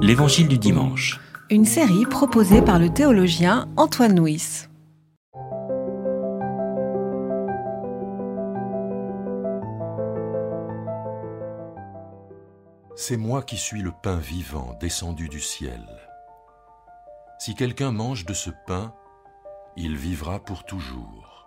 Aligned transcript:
L'Évangile 0.00 0.48
du 0.48 0.56
dimanche. 0.56 1.20
Une 1.50 1.64
série 1.64 2.06
proposée 2.06 2.62
par 2.62 2.78
le 2.78 2.88
théologien 2.88 3.68
Antoine 3.76 4.18
Nuis. 4.18 4.66
C'est 12.96 13.16
moi 13.16 13.42
qui 13.42 13.56
suis 13.56 13.82
le 13.82 13.92
pain 14.02 14.16
vivant 14.16 14.76
descendu 14.80 15.28
du 15.28 15.40
ciel. 15.40 15.86
Si 17.38 17.54
quelqu'un 17.54 17.92
mange 17.92 18.24
de 18.24 18.34
ce 18.34 18.50
pain, 18.66 18.94
il 19.76 19.96
vivra 19.96 20.38
pour 20.38 20.64
toujours. 20.64 21.46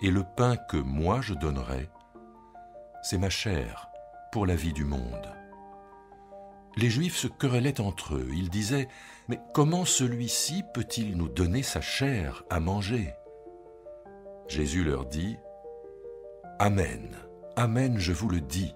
Et 0.00 0.10
le 0.10 0.24
pain 0.36 0.56
que 0.56 0.76
moi 0.76 1.20
je 1.20 1.34
donnerai, 1.34 1.88
c'est 3.02 3.18
ma 3.18 3.30
chair 3.30 3.88
pour 4.30 4.46
la 4.46 4.54
vie 4.54 4.72
du 4.72 4.84
monde. 4.84 5.41
Les 6.76 6.90
Juifs 6.90 7.16
se 7.16 7.26
querellaient 7.26 7.80
entre 7.80 8.14
eux. 8.14 8.28
Ils 8.34 8.50
disaient, 8.50 8.88
Mais 9.28 9.40
comment 9.52 9.84
celui-ci 9.84 10.64
peut-il 10.74 11.16
nous 11.16 11.28
donner 11.28 11.62
sa 11.62 11.80
chair 11.80 12.44
à 12.50 12.60
manger? 12.60 13.12
Jésus 14.48 14.84
leur 14.84 15.06
dit, 15.06 15.36
Amen, 16.58 17.16
Amen, 17.54 17.98
je 17.98 18.12
vous 18.12 18.30
le 18.30 18.40
dis. 18.40 18.74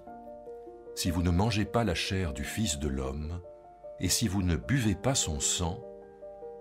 Si 0.93 1.09
vous 1.09 1.23
ne 1.23 1.31
mangez 1.31 1.65
pas 1.65 1.83
la 1.83 1.95
chair 1.95 2.31
du 2.31 2.43
Fils 2.43 2.77
de 2.77 2.87
l'homme, 2.87 3.41
et 3.99 4.07
si 4.07 4.27
vous 4.27 4.43
ne 4.43 4.55
buvez 4.55 4.93
pas 4.93 5.15
son 5.15 5.39
sang, 5.39 5.83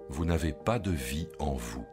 vous 0.08 0.24
n'avez 0.24 0.54
pas 0.54 0.78
de 0.78 0.90
vie 0.90 1.28
en 1.38 1.52
vous. 1.52 1.84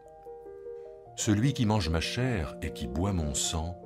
Celui 1.18 1.52
qui 1.52 1.66
mange 1.66 1.90
ma 1.90 1.99
chair 1.99 2.55
et 2.62 2.71
qui 2.71 2.88
boit 2.88 3.12
mon 3.12 3.34
sang 3.34 3.77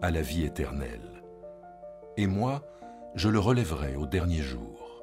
a 0.00 0.10
la 0.10 0.22
vie 0.22 0.44
éternelle. 0.44 1.22
Et 2.16 2.26
moi, 2.26 2.62
je 3.14 3.28
le 3.28 3.38
relèverai 3.38 3.96
au 3.96 4.06
dernier 4.06 4.42
jour. 4.42 5.02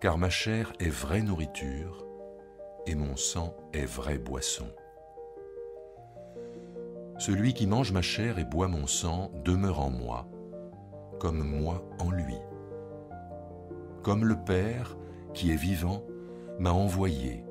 Car 0.00 0.18
ma 0.18 0.30
chair 0.30 0.72
est 0.80 0.90
vraie 0.90 1.22
nourriture 1.22 2.06
et 2.86 2.94
mon 2.94 3.16
sang 3.16 3.54
est 3.72 3.84
vraie 3.84 4.18
boisson. 4.18 4.68
Celui 7.18 7.52
qui 7.52 7.66
mange 7.66 7.92
ma 7.92 8.00
chair 8.00 8.38
et 8.38 8.44
boit 8.44 8.68
mon 8.68 8.86
sang 8.86 9.30
demeure 9.44 9.80
en 9.80 9.90
moi, 9.90 10.26
comme 11.18 11.42
moi 11.42 11.84
en 11.98 12.10
lui. 12.10 12.38
Comme 14.02 14.24
le 14.24 14.36
Père, 14.36 14.96
qui 15.34 15.52
est 15.52 15.56
vivant, 15.56 16.02
m'a 16.58 16.72
envoyé, 16.72 17.44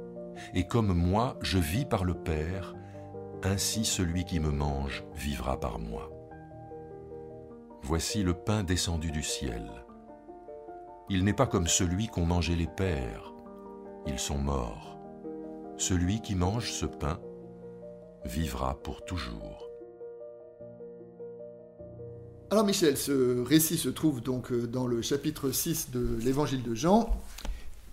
et 0.55 0.65
comme 0.65 0.93
moi 0.93 1.37
je 1.41 1.59
vis 1.59 1.85
par 1.85 2.03
le 2.03 2.15
Père, 2.15 2.73
ainsi 3.43 3.85
celui 3.85 4.25
qui 4.25 4.39
me 4.39 4.49
mange 4.49 5.03
vivra 5.13 5.59
par 5.59 5.77
moi. 5.77 6.09
Voici 7.81 8.23
le 8.23 8.33
pain 8.33 8.63
descendu 8.63 9.11
du 9.11 9.23
ciel. 9.23 9.69
Il 11.09 11.23
n'est 11.23 11.33
pas 11.33 11.47
comme 11.47 11.67
celui 11.67 12.07
qu'ont 12.07 12.25
mangé 12.25 12.55
les 12.55 12.67
pères, 12.67 13.33
ils 14.05 14.19
sont 14.19 14.37
morts. 14.37 14.97
Celui 15.77 16.21
qui 16.21 16.35
mange 16.35 16.71
ce 16.71 16.85
pain 16.85 17.19
vivra 18.25 18.77
pour 18.83 19.03
toujours. 19.05 19.69
Alors 22.51 22.65
Michel, 22.65 22.97
ce 22.97 23.43
récit 23.43 23.77
se 23.77 23.89
trouve 23.89 24.21
donc 24.21 24.51
euh, 24.51 24.65
dans 24.65 24.87
le 24.87 25.01
chapitre 25.01 25.51
6 25.51 25.91
de 25.91 26.17
l'évangile 26.23 26.63
de 26.63 26.73
Jean, 26.73 27.15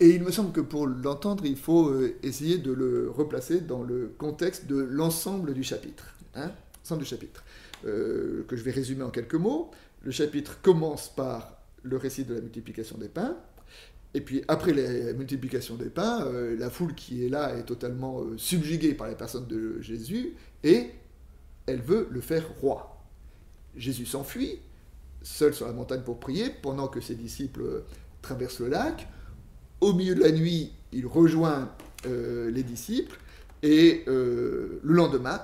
et 0.01 0.11
il 0.11 0.23
me 0.23 0.31
semble 0.31 0.53
que 0.53 0.61
pour 0.61 0.87
l'entendre, 0.87 1.45
il 1.45 1.57
faut 1.57 1.89
euh, 1.89 2.17
essayer 2.23 2.59
de 2.59 2.73
le 2.73 3.11
replacer 3.11 3.61
dans 3.61 3.83
le 3.83 4.15
contexte 4.19 4.67
de 4.67 4.77
l'ensemble 4.77 5.55
du 5.55 5.63
chapitre. 5.63 6.17
Hein 6.35 6.51
du 6.95 7.05
chapitre. 7.05 7.43
Euh, 7.85 8.45
que 8.47 8.57
je 8.57 8.63
vais 8.63 8.71
résumer 8.71 9.03
en 9.03 9.11
quelques 9.11 9.35
mots. 9.35 9.73
Le 10.05 10.13
chapitre 10.13 10.61
commence 10.63 11.09
par 11.09 11.59
le 11.83 11.97
récit 11.97 12.25
de 12.25 12.35
la 12.35 12.41
multiplication 12.41 12.97
des 12.99 13.09
pains. 13.09 13.37
Et 14.15 14.21
puis 14.21 14.45
après 14.47 14.73
la 14.73 15.13
multiplication 15.13 15.75
des 15.75 15.91
pains, 15.91 16.25
euh, 16.27 16.57
la 16.57 16.71
foule 16.71 16.95
qui 16.95 17.27
est 17.27 17.29
là 17.29 17.57
est 17.57 17.65
totalement 17.65 18.23
subjuguée 18.37 18.95
par 18.95 19.09
la 19.09 19.15
personne 19.15 19.47
de 19.49 19.81
Jésus 19.83 20.35
et 20.63 20.91
elle 21.67 21.81
veut 21.81 22.07
le 22.11 22.21
faire 22.21 22.49
roi. 22.61 23.05
Jésus 23.77 24.07
s'enfuit, 24.07 24.61
seul 25.23 25.53
sur 25.53 25.67
la 25.67 25.73
montagne 25.73 26.03
pour 26.03 26.21
prier, 26.21 26.51
pendant 26.63 26.89
que 26.89 27.01
ses 27.01 27.17
disciples 27.17 27.83
traversent 28.23 28.61
le 28.61 28.69
lac. 28.69 29.09
Au 29.81 29.93
milieu 29.93 30.15
de 30.15 30.23
la 30.23 30.33
nuit, 30.33 30.73
il 30.93 31.07
rejoint 31.07 31.71
euh, 32.07 32.51
les 32.51 32.63
disciples 32.63 33.19
et 33.63 34.05
euh, 34.09 34.81
le 34.83 34.95
lendemain, 34.95 35.43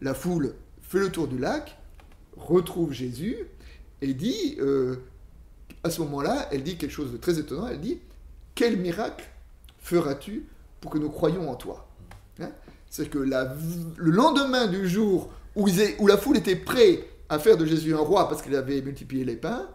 la 0.00 0.14
foule 0.14 0.54
fait 0.88 0.98
le 0.98 1.10
tour 1.10 1.28
du 1.28 1.38
lac, 1.38 1.78
retrouve 2.36 2.92
Jésus 2.92 3.36
et 4.02 4.14
dit, 4.14 4.56
euh, 4.60 4.96
à 5.82 5.90
ce 5.90 6.00
moment-là, 6.02 6.48
elle 6.52 6.62
dit 6.62 6.76
quelque 6.76 6.90
chose 6.90 7.12
de 7.12 7.16
très 7.16 7.38
étonnant, 7.38 7.66
elle 7.66 7.80
dit, 7.80 8.00
quel 8.54 8.76
miracle 8.76 9.28
feras-tu 9.78 10.46
pour 10.80 10.90
que 10.90 10.98
nous 10.98 11.10
croyions 11.10 11.50
en 11.50 11.54
toi? 11.54 11.88
Hein? 12.40 12.50
C'est 12.90 13.10
que 13.10 13.18
le 13.18 14.10
lendemain 14.10 14.66
du 14.66 14.88
jour 14.88 15.30
où, 15.54 15.66
la 16.06 16.16
foule 16.16 16.36
était 16.36 16.56
prête 16.56 17.04
à 17.28 17.38
faire 17.38 17.56
de 17.56 17.66
Jésus 17.66 17.94
un 17.94 17.98
roi 17.98 18.28
parce 18.28 18.42
qu'il 18.42 18.54
avait 18.54 18.80
multiplié 18.82 19.24
les 19.24 19.36
pains, 19.36 19.68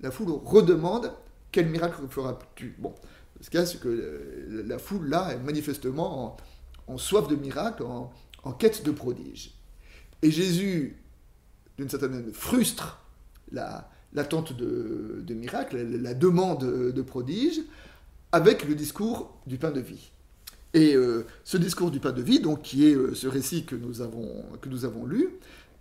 la 0.00 0.10
foule 0.10 0.30
redemande, 0.44 1.12
quel 1.50 1.68
miracle 1.68 2.02
feras-tu? 2.08 2.76
Bon, 2.78 2.94
ce 3.40 3.50
qu'il 3.50 3.58
y 3.58 3.62
a, 3.62 3.66
c'est 3.66 3.80
que 3.80 4.62
la 4.66 4.78
foule, 4.78 5.08
là, 5.08 5.32
est 5.32 5.38
manifestement 5.38 6.36
en, 6.86 6.98
soif 6.98 7.26
de 7.28 7.36
miracles, 7.36 7.82
en, 7.82 8.52
quête 8.52 8.84
de 8.84 8.90
prodiges. 8.90 9.54
Et 10.22 10.30
Jésus, 10.30 10.96
d'une 11.78 11.88
certaine 11.88 12.12
manière, 12.12 12.34
frustre 12.34 13.00
l'attente 13.50 14.56
de, 14.56 15.22
de 15.26 15.34
miracles, 15.34 15.82
la, 16.00 16.14
demande 16.14 16.64
de 16.64 17.02
prodiges, 17.02 17.60
avec 18.32 18.66
le 18.66 18.74
discours 18.74 19.36
du 19.46 19.58
pain 19.58 19.70
de 19.70 19.80
vie. 19.80 20.10
Et 20.72 20.96
euh, 20.96 21.24
ce 21.44 21.56
discours 21.56 21.90
du 21.90 22.00
pain 22.00 22.12
de 22.12 22.22
vie, 22.22 22.40
donc, 22.40 22.62
qui 22.62 22.88
est 22.88 22.94
euh, 22.94 23.14
ce 23.14 23.28
récit 23.28 23.64
que 23.64 23.76
nous, 23.76 24.00
avons, 24.00 24.44
que 24.60 24.68
nous 24.68 24.84
avons 24.84 25.06
lu, 25.06 25.28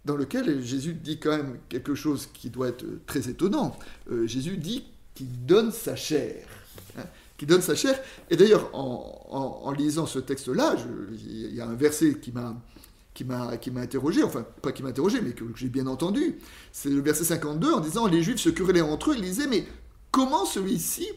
dans 0.06 0.16
lequel 0.16 0.62
Jésus 0.64 0.94
dit 0.94 1.20
quand 1.20 1.36
même 1.36 1.58
quelque 1.68 1.96
chose 1.96 2.28
qui 2.32 2.50
doit 2.50 2.68
être 2.68 2.86
très 3.08 3.28
étonnant. 3.28 3.76
Euh, 4.12 4.28
Jésus 4.28 4.58
dit 4.58 4.86
qu'il 5.16 5.46
donne 5.46 5.72
sa 5.72 5.96
chair. 5.96 6.46
Hein 6.98 7.04
qui 7.38 7.46
donne 7.46 7.62
sa 7.62 7.76
chair. 7.76 8.00
Et 8.30 8.38
d'ailleurs, 8.38 8.70
en, 8.74 9.72
lisant 9.78 10.06
ce 10.06 10.20
texte-là, 10.20 10.76
il 11.12 11.54
y 11.54 11.62
a 11.62 11.68
un 11.68 11.76
verset 11.76 12.20
qui 12.20 12.32
m'a 12.32 12.56
qui 13.14 13.24
m'a 13.24 13.58
qui 13.58 13.72
m'a 13.72 13.82
interrogé, 13.82 14.24
enfin 14.24 14.46
pas 14.62 14.72
qui 14.72 14.84
m'a 14.84 14.90
interrogé, 14.90 15.22
mais 15.22 15.32
que, 15.32 15.44
j'ai 15.56 15.70
bien 15.70 15.88
entendu. 15.88 16.40
C'est 16.72 16.90
le 16.90 17.02
verset 17.02 17.24
52 17.24 17.74
en 17.74 17.80
disant 17.80 18.08
les 18.08 18.24
Juifs 18.24 18.40
se 18.40 18.50
querellaient 18.50 18.82
entre 18.82 19.12
eux, 19.12 19.16
ils 19.18 19.22
disaient 19.22 19.48
mais 19.48 19.66
comment 20.12 20.46
celui-ci 20.46 21.08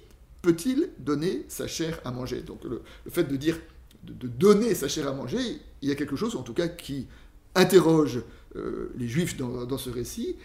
peut-il 0.43 0.91
donner 0.99 1.45
sa 1.49 1.67
chair 1.67 2.01
à 2.05 2.11
manger? 2.11 2.43
Donc 2.43 2.65
le, 2.65 2.83
fait 3.11 3.25
de 3.25 3.37
dire 3.37 3.59
de, 4.03 4.29
donner 4.29 4.75
sa 4.75 4.89
chair 4.89 5.09
à 5.09 5.12
manger, 5.12 5.39
il 5.83 5.89
y 5.89 5.93
a 5.93 5.95
quelque 5.95 6.17
chose 6.17 6.37
en 6.37 6.43
tout 6.43 6.55
cas 6.55 6.69
qui 6.69 7.09
interroge 7.55 8.23
euh, 8.57 8.93
les 8.97 9.09
Juifs 9.09 9.37
dans, 9.37 9.65
dans 9.65 9.78
ce 9.78 9.91
récit 9.91 10.37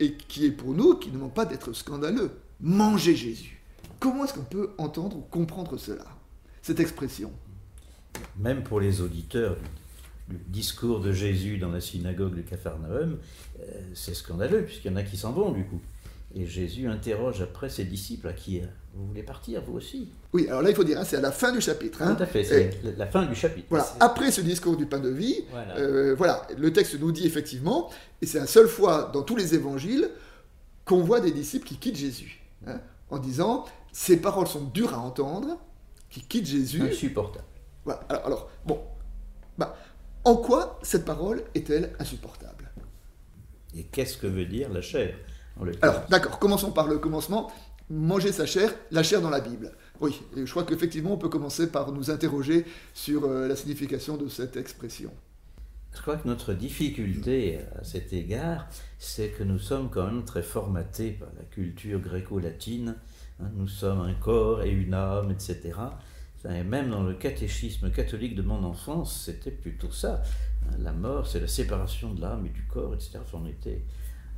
et 0.00 0.14
qui 0.14 0.46
est 0.46 0.52
pour 0.52 0.74
nous 0.74 0.94
qui 0.94 1.10
ne 1.10 1.18
manque 1.18 1.34
pas 1.34 1.46
d'être 1.46 1.72
scandaleux. 1.72 2.30
Manger 2.60 3.14
Jésus. 3.14 3.60
Comment 4.00 4.24
est-ce 4.24 4.34
qu'on 4.34 4.42
peut 4.42 4.70
entendre 4.78 5.16
ou 5.16 5.20
comprendre 5.20 5.76
cela, 5.76 6.04
cette 6.62 6.78
expression? 6.78 7.32
Même 8.38 8.62
pour 8.62 8.80
les 8.80 9.00
auditeurs 9.00 9.56
du 10.28 10.36
discours 10.48 11.00
de 11.00 11.12
Jésus 11.12 11.58
dans 11.58 11.70
la 11.70 11.80
synagogue 11.80 12.36
de 12.36 12.42
Capharnaüm, 12.42 13.18
euh, 13.60 13.64
c'est 13.94 14.14
scandaleux, 14.14 14.62
puisqu'il 14.64 14.90
y 14.90 14.94
en 14.94 14.96
a 14.96 15.02
qui 15.02 15.16
s'en 15.16 15.32
vont 15.32 15.52
du 15.52 15.64
coup. 15.64 15.80
Et 16.34 16.46
Jésus 16.46 16.86
interroge 16.88 17.40
après 17.40 17.70
ses 17.70 17.84
disciples 17.84 18.28
à 18.28 18.34
qui 18.34 18.60
vous 18.94 19.06
voulez 19.06 19.22
partir, 19.22 19.62
vous 19.62 19.74
aussi 19.74 20.10
Oui, 20.32 20.46
alors 20.48 20.60
là 20.60 20.70
il 20.70 20.76
faut 20.76 20.84
dire, 20.84 20.98
hein, 20.98 21.04
c'est 21.04 21.16
à 21.16 21.20
la 21.20 21.32
fin 21.32 21.52
du 21.52 21.60
chapitre. 21.60 22.02
Hein. 22.02 22.14
Tout 22.14 22.22
à 22.22 22.26
fait, 22.26 22.44
c'est 22.44 22.80
la 22.96 23.06
fin 23.06 23.24
du 23.24 23.34
chapitre. 23.34 23.66
Voilà, 23.70 23.86
après 24.00 24.30
ce 24.30 24.40
discours 24.40 24.76
du 24.76 24.86
pain 24.86 24.98
de 24.98 25.08
vie, 25.08 25.44
euh, 25.76 26.14
voilà. 26.16 26.46
le 26.58 26.72
texte 26.72 26.98
nous 27.00 27.12
dit 27.12 27.26
effectivement, 27.26 27.90
et 28.20 28.26
c'est 28.26 28.40
la 28.40 28.46
seule 28.46 28.68
fois 28.68 29.10
dans 29.14 29.22
tous 29.22 29.36
les 29.36 29.54
évangiles 29.54 30.10
qu'on 30.84 31.02
voit 31.02 31.20
des 31.20 31.30
disciples 31.30 31.66
qui 31.66 31.76
quittent 31.76 31.96
Jésus, 31.96 32.42
hein, 32.66 32.80
en 33.10 33.18
disant 33.18 33.64
ces 33.92 34.20
paroles 34.20 34.46
sont 34.46 34.64
dures 34.64 34.94
à 34.94 34.98
entendre, 34.98 35.58
qui 36.10 36.22
quittent 36.22 36.46
Jésus. 36.46 36.82
Insupportable. 36.82 37.44
Voilà. 37.84 38.00
Alors, 38.08 38.50
bon, 38.66 38.80
bah, 39.56 39.76
en 40.24 40.36
quoi 40.36 40.78
cette 40.82 41.04
parole 41.04 41.42
est-elle 41.54 41.92
insupportable? 41.98 42.70
Et 43.76 43.84
qu'est-ce 43.84 44.16
que 44.16 44.26
veut 44.26 44.46
dire 44.46 44.72
la 44.72 44.80
chair 44.80 45.14
Alors, 45.82 46.06
d'accord, 46.08 46.38
commençons 46.38 46.72
par 46.72 46.88
le 46.88 46.98
commencement. 46.98 47.50
Manger 47.90 48.32
sa 48.32 48.44
chair, 48.44 48.74
la 48.90 49.02
chair 49.02 49.22
dans 49.22 49.30
la 49.30 49.40
Bible. 49.40 49.72
Oui, 50.00 50.20
et 50.36 50.44
je 50.44 50.50
crois 50.50 50.64
qu'effectivement, 50.64 51.12
on 51.12 51.16
peut 51.16 51.30
commencer 51.30 51.70
par 51.70 51.90
nous 51.92 52.10
interroger 52.10 52.66
sur 52.92 53.24
euh, 53.24 53.48
la 53.48 53.56
signification 53.56 54.18
de 54.18 54.28
cette 54.28 54.58
expression. 54.58 55.10
Je 55.94 56.02
crois 56.02 56.16
que 56.16 56.28
notre 56.28 56.52
difficulté 56.52 57.60
à 57.80 57.84
cet 57.84 58.12
égard, 58.12 58.68
c'est 58.98 59.30
que 59.30 59.42
nous 59.42 59.58
sommes 59.58 59.88
quand 59.88 60.04
même 60.04 60.24
très 60.24 60.42
formatés 60.42 61.12
par 61.12 61.30
la 61.38 61.44
culture 61.44 61.98
gréco-latine 61.98 62.94
Hein, 63.40 63.50
nous 63.54 63.68
sommes 63.68 64.00
un 64.00 64.14
corps 64.14 64.62
et 64.62 64.70
une 64.70 64.94
âme, 64.94 65.30
etc. 65.30 65.78
Et 66.44 66.62
même 66.62 66.90
dans 66.90 67.02
le 67.02 67.14
catéchisme 67.14 67.90
catholique 67.90 68.36
de 68.36 68.42
mon 68.42 68.62
enfance, 68.62 69.24
c'était 69.24 69.50
plutôt 69.50 69.90
ça. 69.90 70.22
La 70.78 70.92
mort, 70.92 71.26
c'est 71.26 71.40
la 71.40 71.48
séparation 71.48 72.14
de 72.14 72.20
l'âme 72.20 72.46
et 72.46 72.50
du 72.50 72.62
corps, 72.64 72.94
etc. 72.94 73.18
on 73.32 73.46
était 73.46 73.82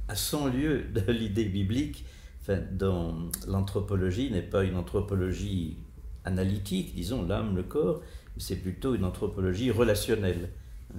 à 0.08 0.14
100 0.14 0.48
lieues 0.48 0.84
de 0.94 1.12
l'idée 1.12 1.44
biblique. 1.44 2.04
enfin, 2.40 2.58
dans 2.72 3.28
l'anthropologie 3.46 4.30
n'est 4.30 4.42
pas 4.42 4.64
une 4.64 4.76
anthropologie 4.76 5.78
analytique, 6.24 6.94
disons 6.94 7.26
l'âme, 7.26 7.54
le 7.56 7.62
corps, 7.62 8.02
c'est 8.38 8.56
plutôt 8.56 8.94
une 8.94 9.04
anthropologie 9.04 9.70
relationnelle. 9.70 10.50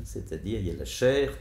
C'est-à-dire, 0.04 0.60
il 0.60 0.68
y 0.68 0.72
a 0.72 0.76
la 0.76 0.86
chair, 0.86 1.32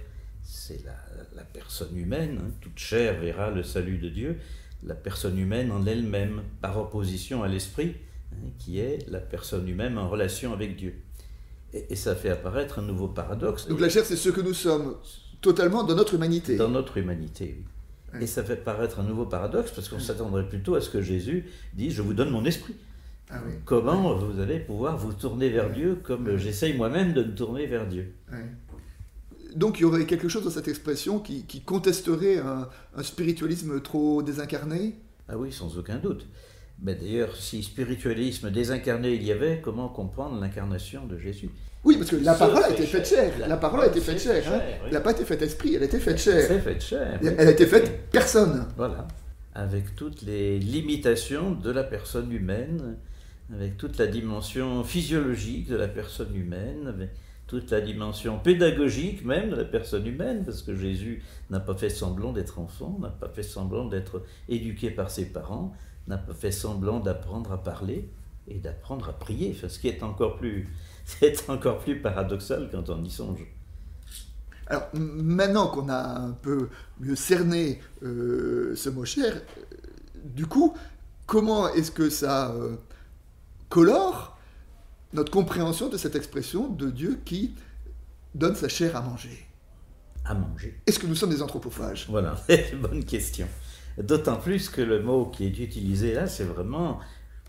c'est 0.42 0.84
la, 0.84 0.96
la, 1.36 1.44
personne 1.44 1.96
humaine, 1.96 2.40
hein. 2.42 2.50
toute 2.60 2.78
chair 2.78 3.20
verra 3.20 3.50
le 3.50 3.62
salut 3.62 3.98
de 3.98 4.08
Dieu, 4.08 4.38
la 4.82 4.94
personne 4.94 5.38
humaine 5.38 5.70
en 5.70 5.86
elle-même, 5.86 6.42
par 6.60 6.78
opposition 6.78 7.42
à 7.42 7.48
l'esprit, 7.48 7.94
qui 8.58 8.78
est 8.78 9.08
la 9.08 9.20
personne 9.20 9.68
humaine 9.68 9.98
en 9.98 10.08
relation 10.08 10.52
avec 10.52 10.76
Dieu. 10.76 10.94
Et, 11.72 11.94
ça 11.94 12.16
fait 12.16 12.30
apparaître 12.30 12.80
un 12.80 12.82
nouveau 12.82 13.08
paradoxe. 13.08 13.68
Donc 13.68 13.80
la 13.80 13.88
chair, 13.88 14.04
c'est 14.04 14.16
ce 14.16 14.28
que 14.28 14.40
nous 14.40 14.54
sommes 14.54 14.96
totalement 15.40 15.84
dans 15.84 15.94
notre 15.94 16.14
humanité. 16.14 16.56
Dans 16.56 16.68
notre 16.68 16.96
humanité, 16.96 17.56
oui. 17.58 17.64
Et 18.20 18.26
ça 18.26 18.42
fait 18.42 18.56
paraître 18.56 19.00
un 19.00 19.04
nouveau 19.04 19.26
paradoxe 19.26 19.70
parce 19.70 19.88
qu'on 19.88 20.00
s'attendrait 20.00 20.48
plutôt 20.48 20.74
à 20.74 20.80
ce 20.80 20.90
que 20.90 21.00
Jésus 21.00 21.46
dise 21.74 21.92
Je 21.92 22.02
vous 22.02 22.14
donne 22.14 22.30
mon 22.30 22.44
esprit. 22.44 22.74
Ah 23.30 23.40
Comment 23.64 24.16
vous 24.16 24.40
allez 24.40 24.58
pouvoir 24.58 24.96
vous 24.96 25.12
tourner 25.12 25.48
vers 25.48 25.70
Dieu 25.70 26.00
comme 26.02 26.36
j'essaye 26.36 26.76
moi-même 26.76 27.12
de 27.12 27.22
me 27.22 27.34
tourner 27.34 27.66
vers 27.66 27.86
Dieu? 27.86 28.12
Donc 29.54 29.78
il 29.78 29.82
y 29.82 29.84
aurait 29.84 30.06
quelque 30.06 30.28
chose 30.28 30.42
dans 30.44 30.50
cette 30.50 30.68
expression 30.68 31.20
qui, 31.20 31.62
contesterait 31.64 32.38
un, 32.38 32.68
spiritualisme 33.02 33.80
trop 33.80 34.22
désincarné? 34.22 34.96
Ah 35.28 35.38
oui, 35.38 35.52
sans 35.52 35.78
aucun 35.78 35.98
doute. 35.98 36.26
Mais 36.82 36.94
d'ailleurs, 36.94 37.36
si 37.36 37.62
spiritualisme 37.62 38.50
désincarné 38.50 39.12
il 39.14 39.22
y 39.22 39.32
avait, 39.32 39.60
comment 39.62 39.88
comprendre 39.88 40.40
l'incarnation 40.40 41.06
de 41.06 41.18
Jésus? 41.18 41.50
Oui, 41.84 41.96
parce 41.96 42.10
que 42.10 42.16
la 42.16 42.34
parole 42.34 42.62
a 42.62 42.70
été 42.70 42.86
faite 42.86 43.06
chair. 43.06 43.32
La, 43.46 43.56
parole 43.56 43.82
a 43.82 43.86
été 43.86 44.00
faite 44.00 44.20
chair. 44.20 44.42
Hein. 44.48 44.60
Elle 44.86 44.92
n'a 44.92 45.00
pas 45.00 45.12
été 45.12 45.24
faite 45.24 45.42
esprit, 45.42 45.74
elle 45.74 45.82
a 45.82 45.86
été 45.86 45.98
faite 45.98 46.18
chair. 46.18 46.50
Elle, 46.50 46.60
faite 46.60 46.82
chair, 46.82 47.18
elle 47.22 47.48
a 47.48 47.50
été 47.50 47.66
faite 47.66 48.10
personne. 48.10 48.66
Voilà. 48.76 49.08
Avec 49.54 49.94
toutes 49.94 50.22
les 50.22 50.58
limitations 50.58 51.52
de 51.52 51.70
la 51.70 51.84
personne 51.84 52.32
humaine, 52.32 52.96
avec 53.52 53.76
toute 53.76 53.98
la 53.98 54.06
dimension 54.06 54.84
physiologique 54.84 55.68
de 55.68 55.76
la 55.76 55.88
personne 55.88 56.34
humaine, 56.34 56.86
avec 56.86 57.10
toute 57.46 57.70
la 57.70 57.80
dimension 57.80 58.38
pédagogique 58.38 59.24
même 59.24 59.50
de 59.50 59.56
la 59.56 59.64
personne 59.64 60.06
humaine, 60.06 60.44
parce 60.44 60.62
que 60.62 60.76
Jésus 60.76 61.22
n'a 61.50 61.60
pas 61.60 61.74
fait 61.74 61.90
semblant 61.90 62.32
d'être 62.32 62.58
enfant, 62.60 62.96
n'a 63.00 63.08
pas 63.08 63.28
fait 63.28 63.42
semblant 63.42 63.86
d'être 63.86 64.22
éduqué 64.48 64.90
par 64.90 65.10
ses 65.10 65.26
parents, 65.26 65.72
n'a 66.10 66.18
pas 66.18 66.34
fait 66.34 66.52
semblant 66.52 67.00
d'apprendre 67.00 67.52
à 67.52 67.62
parler 67.62 68.10
et 68.48 68.58
d'apprendre 68.58 69.08
à 69.08 69.12
prier, 69.12 69.54
ce 69.54 69.78
qui 69.78 69.88
est 69.88 70.02
encore 70.02 70.36
plus, 70.36 70.68
c'est 71.04 71.48
encore 71.48 71.78
plus 71.78 72.00
paradoxal 72.00 72.68
quand 72.70 72.90
on 72.90 73.02
y 73.02 73.10
songe. 73.10 73.46
Alors 74.66 74.88
maintenant 74.92 75.68
qu'on 75.68 75.88
a 75.88 76.20
un 76.20 76.32
peu 76.32 76.68
mieux 77.00 77.16
cerné 77.16 77.80
euh, 78.02 78.74
ce 78.76 78.88
mot 78.88 79.04
cher, 79.04 79.34
euh, 79.34 79.76
du 80.24 80.46
coup, 80.46 80.76
comment 81.26 81.68
est-ce 81.72 81.90
que 81.90 82.10
ça 82.10 82.52
euh, 82.52 82.76
colore 83.68 84.38
notre 85.12 85.32
compréhension 85.32 85.88
de 85.88 85.96
cette 85.96 86.14
expression 86.14 86.68
de 86.68 86.88
Dieu 86.90 87.20
qui 87.24 87.54
donne 88.34 88.54
sa 88.54 88.68
chair 88.68 88.94
à 88.96 89.00
manger? 89.00 89.46
À 90.24 90.34
manger. 90.34 90.80
Est-ce 90.86 91.00
que 91.00 91.06
nous 91.06 91.16
sommes 91.16 91.30
des 91.30 91.42
anthropophages? 91.42 92.06
Voilà, 92.08 92.36
c'est 92.46 92.70
une 92.72 92.80
bonne 92.80 93.04
question. 93.04 93.48
D'autant 94.02 94.36
plus 94.36 94.68
que 94.68 94.80
le 94.80 95.02
mot 95.02 95.26
qui 95.26 95.46
est 95.46 95.58
utilisé 95.58 96.14
là, 96.14 96.26
c'est 96.26 96.44
vraiment 96.44 97.00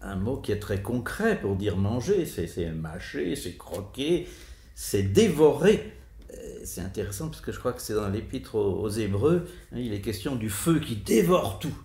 un 0.02 0.16
mot 0.16 0.38
qui 0.38 0.52
est 0.52 0.60
très 0.60 0.82
concret 0.82 1.40
pour 1.40 1.56
dire 1.56 1.78
manger. 1.78 2.26
C'est 2.26 2.72
mâcher, 2.72 3.36
c'est 3.36 3.58
croquer, 3.58 4.28
c'est 4.76 5.04
dévorer. 5.04 5.94
Euh, 6.34 6.62
c'est 6.64 6.82
intéressant 6.82 7.28
parce 7.28 7.42
que 7.42 7.52
je 7.52 7.60
crois 7.60 7.74
que 7.74 7.82
c'est 7.82 7.94
dans 7.94 8.10
l'épître 8.10 8.56
aux, 8.56 8.90
Hébreux, 8.90 9.48
hein, 9.72 9.78
il 9.78 9.94
est 9.94 10.02
question 10.02 10.36
du 10.36 10.50
feu 10.50 10.80
qui 10.80 10.96
dévore 10.96 11.60
tout. 11.60 11.78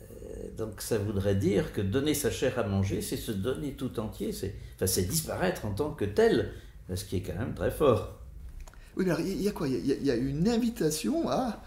Euh, 0.00 0.56
donc 0.56 0.80
ça 0.80 0.98
voudrait 0.98 1.34
dire 1.34 1.72
que 1.72 1.80
donner 1.80 2.14
sa 2.14 2.30
chair 2.30 2.58
à 2.58 2.64
manger, 2.64 3.02
c'est 3.02 3.16
se 3.16 3.32
donner 3.32 3.72
tout 3.72 4.00
entier, 4.00 4.32
c'est 4.32 5.08
disparaître 5.08 5.66
en 5.66 5.72
tant 5.72 5.90
que 5.90 6.04
tel, 6.04 6.52
ce 6.94 7.04
qui 7.04 7.16
est 7.16 7.22
quand 7.22 7.38
même 7.38 7.54
très 7.54 7.70
fort. 7.70 8.18
Oui, 8.96 9.04
mais 9.06 9.14
il 9.20 9.42
y 9.42 9.48
a 9.48 9.52
quoi? 9.52 9.68
Il 9.68 9.86
y 9.86 10.10
a 10.10 10.16
une 10.16 10.48
invitation 10.48 11.28
à 11.28 11.62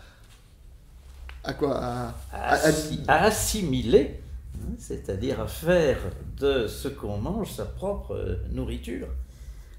à 1.44 1.54
quoi? 1.54 1.80
À, 2.32 2.64
assimiler, 3.08 4.20
hein, 4.56 4.74
c'est-à-dire 4.78 5.40
à 5.42 5.48
faire 5.48 6.00
de 6.40 6.68
ce 6.68 6.88
qu'on 6.88 7.18
mange 7.18 7.52
sa 7.52 7.66
propre 7.66 8.40
nourriture, 8.52 9.08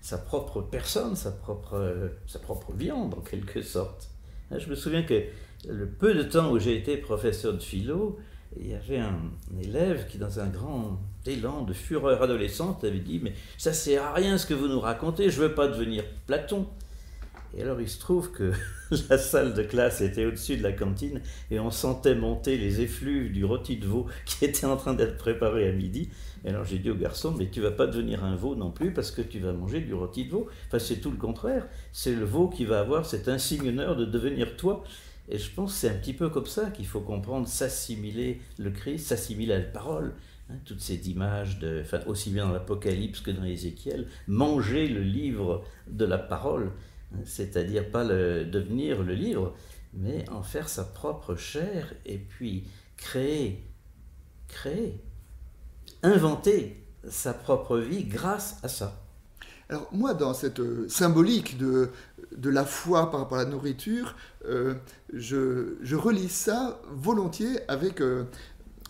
sa 0.01 0.19
propre 0.19 0.61
personne, 0.63 1.15
sa 1.17 1.31
propre, 1.31 2.11
sa 2.27 2.39
propre 2.39 2.73
viande 2.73 3.15
en 3.15 3.21
quelque 3.21 3.63
sorte. 3.63 4.09
Hein, 4.51 4.59
je 4.59 4.69
me 4.69 4.75
souviens 4.75 5.03
que 5.03 5.23
le 5.69 5.87
peu 5.87 6.15
de 6.15 6.23
temps 6.23 6.51
où 6.51 6.59
j'ai 6.59 6.77
été 6.77 6.97
professeur 6.97 7.55
de 7.55 7.63
philo, 7.63 8.19
il 8.59 8.69
y 8.69 8.75
avait 8.75 8.99
un, 8.99 9.19
élève 9.61 10.07
qui, 10.09 10.19
dans 10.19 10.41
un 10.41 10.49
grand 10.49 10.99
élan 11.27 11.63
de 11.63 11.73
fureur 11.73 12.23
adolescente, 12.23 12.85
avait 12.85 12.99
dit 12.99 13.21
Mais 13.23 13.33
ça 13.57 13.73
sert 13.73 14.03
à 14.03 14.13
rien 14.13 14.37
ce 14.39 14.47
que 14.47 14.55
vous 14.55 14.69
nous 14.69 14.81
racontez, 14.81 15.31
je 15.31 15.41
ne 15.41 15.47
veux 15.47 15.55
pas 15.55 15.69
devenir 15.69 16.05
Platon. 16.27 16.67
Et 17.55 17.63
alors 17.63 17.81
il 17.81 17.89
se 17.89 18.01
trouve 18.01 18.31
que 18.31 18.53
la 19.11 19.19
salle 19.19 19.53
de 19.53 19.63
classe 19.63 20.01
était 20.01 20.25
au-dessus 20.25 20.57
de 20.57 20.63
la 20.63 20.73
cantine 20.73 21.21
et 21.51 21.61
on 21.61 21.71
sentait 21.71 22.15
monter 22.15 22.57
les 22.57 22.81
effluves 22.81 23.33
du 23.33 23.45
rôti 23.45 23.77
de 23.77 23.87
veau 23.87 24.07
qui 24.25 24.45
était 24.45 24.67
en 24.67 24.77
train 24.77 24.95
d'être 24.95 25.19
préparé 25.19 25.69
à 25.69 25.73
midi. 25.73 26.09
Et 26.45 26.49
alors 26.49 26.65
j'ai 26.65 26.79
dit 26.79 26.91
au 26.91 26.95
garçon, 26.95 27.35
mais 27.37 27.49
tu 27.51 27.61
vas 27.61 27.71
pas 27.71 27.87
devenir 27.87 28.25
un 28.25 28.37
veau 28.37 28.55
non 28.55 28.71
plus 28.71 28.93
parce 28.93 29.11
que 29.11 29.23
tu 29.23 29.39
vas 29.39 29.53
manger 29.53 29.81
du 29.81 29.95
rôti 29.95 30.25
de 30.25 30.31
veau. 30.31 30.49
Enfin 30.69 30.79
c'est 30.79 30.97
tout 30.97 31.11
le 31.11 31.19
contraire. 31.19 31.69
C'est 31.93 32.15
le 32.15 32.25
veau 32.25 32.49
qui 32.49 32.65
va 32.65 32.81
avoir 32.81 33.05
cet 33.05 33.29
insigne 33.29 33.69
honneur 33.69 33.97
de 33.97 34.05
devenir 34.05 34.57
toi. 34.57 34.83
Et 35.29 35.39
je 35.39 35.51
pense 35.51 35.75
c'est 35.75 35.91
un 35.91 35.95
petit 35.95 36.15
peu 36.15 36.31
comme 36.31 36.47
ça 36.47 36.71
qu'il 36.71 36.87
faut 36.87 37.01
comprendre, 37.01 37.47
s'assimiler 37.47 38.41
le 38.59 38.71
Christ, 38.71 39.07
s'assimiler 39.07 39.55
à 39.55 39.59
la 39.59 39.65
parole. 39.65 40.15
Hein, 40.51 40.55
toutes 40.65 40.81
ces 40.81 41.09
images, 41.09 41.59
de, 41.61 41.81
enfin, 41.83 42.01
aussi 42.07 42.31
bien 42.31 42.47
dans 42.47 42.53
l'Apocalypse 42.53 43.21
que 43.21 43.31
dans 43.31 43.45
Ézéchiel, 43.45 44.09
manger 44.27 44.89
le 44.89 45.03
livre 45.03 45.65
de 45.87 46.05
la 46.05 46.19
parole 46.19 46.73
c'est-à-dire 47.25 47.91
pas 47.91 48.05
devenir 48.05 49.03
le 49.03 49.15
livre, 49.15 49.55
mais 49.95 50.29
en 50.31 50.43
faire 50.43 50.69
sa 50.69 50.85
propre 50.85 51.37
chair 51.37 51.95
et 52.07 52.19
puis 52.19 52.65
créer, 52.97 53.67
créer, 54.49 55.01
inventer 56.03 56.87
sa 57.09 57.35
propre 57.35 57.79
vie 57.79 58.05
grâce 58.05 58.59
à 58.63 58.69
ça. 58.69 59.03
Alors 59.69 59.89
moi, 59.93 60.13
dans 60.15 60.35
cette 60.35 60.61
euh, 60.61 60.87
symbolique 60.89 61.57
de, 61.57 61.91
de 62.37 62.51
la 62.51 62.65
foi 62.65 63.11
par 63.11 63.21
rapport 63.21 63.39
à 63.39 63.45
la 63.45 63.51
nourriture, 63.51 64.17
euh, 64.47 64.75
je, 65.13 65.77
je, 65.81 65.97
relis 65.97 66.29
ça 66.29 66.81
volontiers 66.91 67.59
avec 67.69 68.03
euh, 68.03 68.25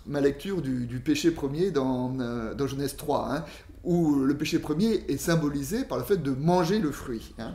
ma 0.06 0.20
lecture 0.20 0.60
du, 0.60 1.00
péché 1.00 1.30
premier 1.30 1.70
dans, 1.70 2.08
dans 2.08 2.66
Genèse 2.66 2.96
3, 2.96 3.32
hein, 3.32 3.44
où 3.84 4.24
le 4.24 4.36
péché 4.36 4.58
premier 4.58 5.04
est 5.08 5.18
symbolisé 5.18 5.84
par 5.84 5.98
le 5.98 6.04
fait 6.04 6.16
de 6.16 6.32
manger 6.32 6.80
le 6.80 6.90
fruit. 6.90 7.32
Hein 7.38 7.54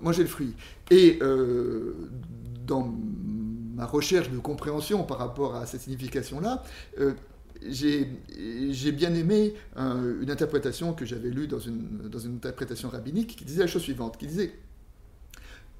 manger 0.00 0.22
le 0.22 0.28
fruit. 0.28 0.54
Et 0.90 1.18
euh, 1.22 1.94
dans 2.66 2.94
ma 3.74 3.86
recherche 3.86 4.30
de 4.30 4.38
compréhension 4.38 5.04
par 5.04 5.18
rapport 5.18 5.54
à 5.56 5.66
cette 5.66 5.82
signification-là, 5.82 6.62
euh, 7.00 7.12
j'ai 7.66 8.06
bien 8.92 9.14
aimé 9.14 9.54
une 9.76 10.30
interprétation 10.30 10.92
que 10.92 11.04
j'avais 11.04 11.30
lue 11.30 11.48
dans 11.48 11.58
une, 11.58 12.08
dans 12.08 12.20
une 12.20 12.36
interprétation 12.36 12.88
rabbinique 12.88 13.36
qui 13.36 13.44
disait 13.44 13.62
la 13.62 13.66
chose 13.66 13.82
suivante, 13.82 14.16
qui 14.16 14.28
disait 14.28 14.52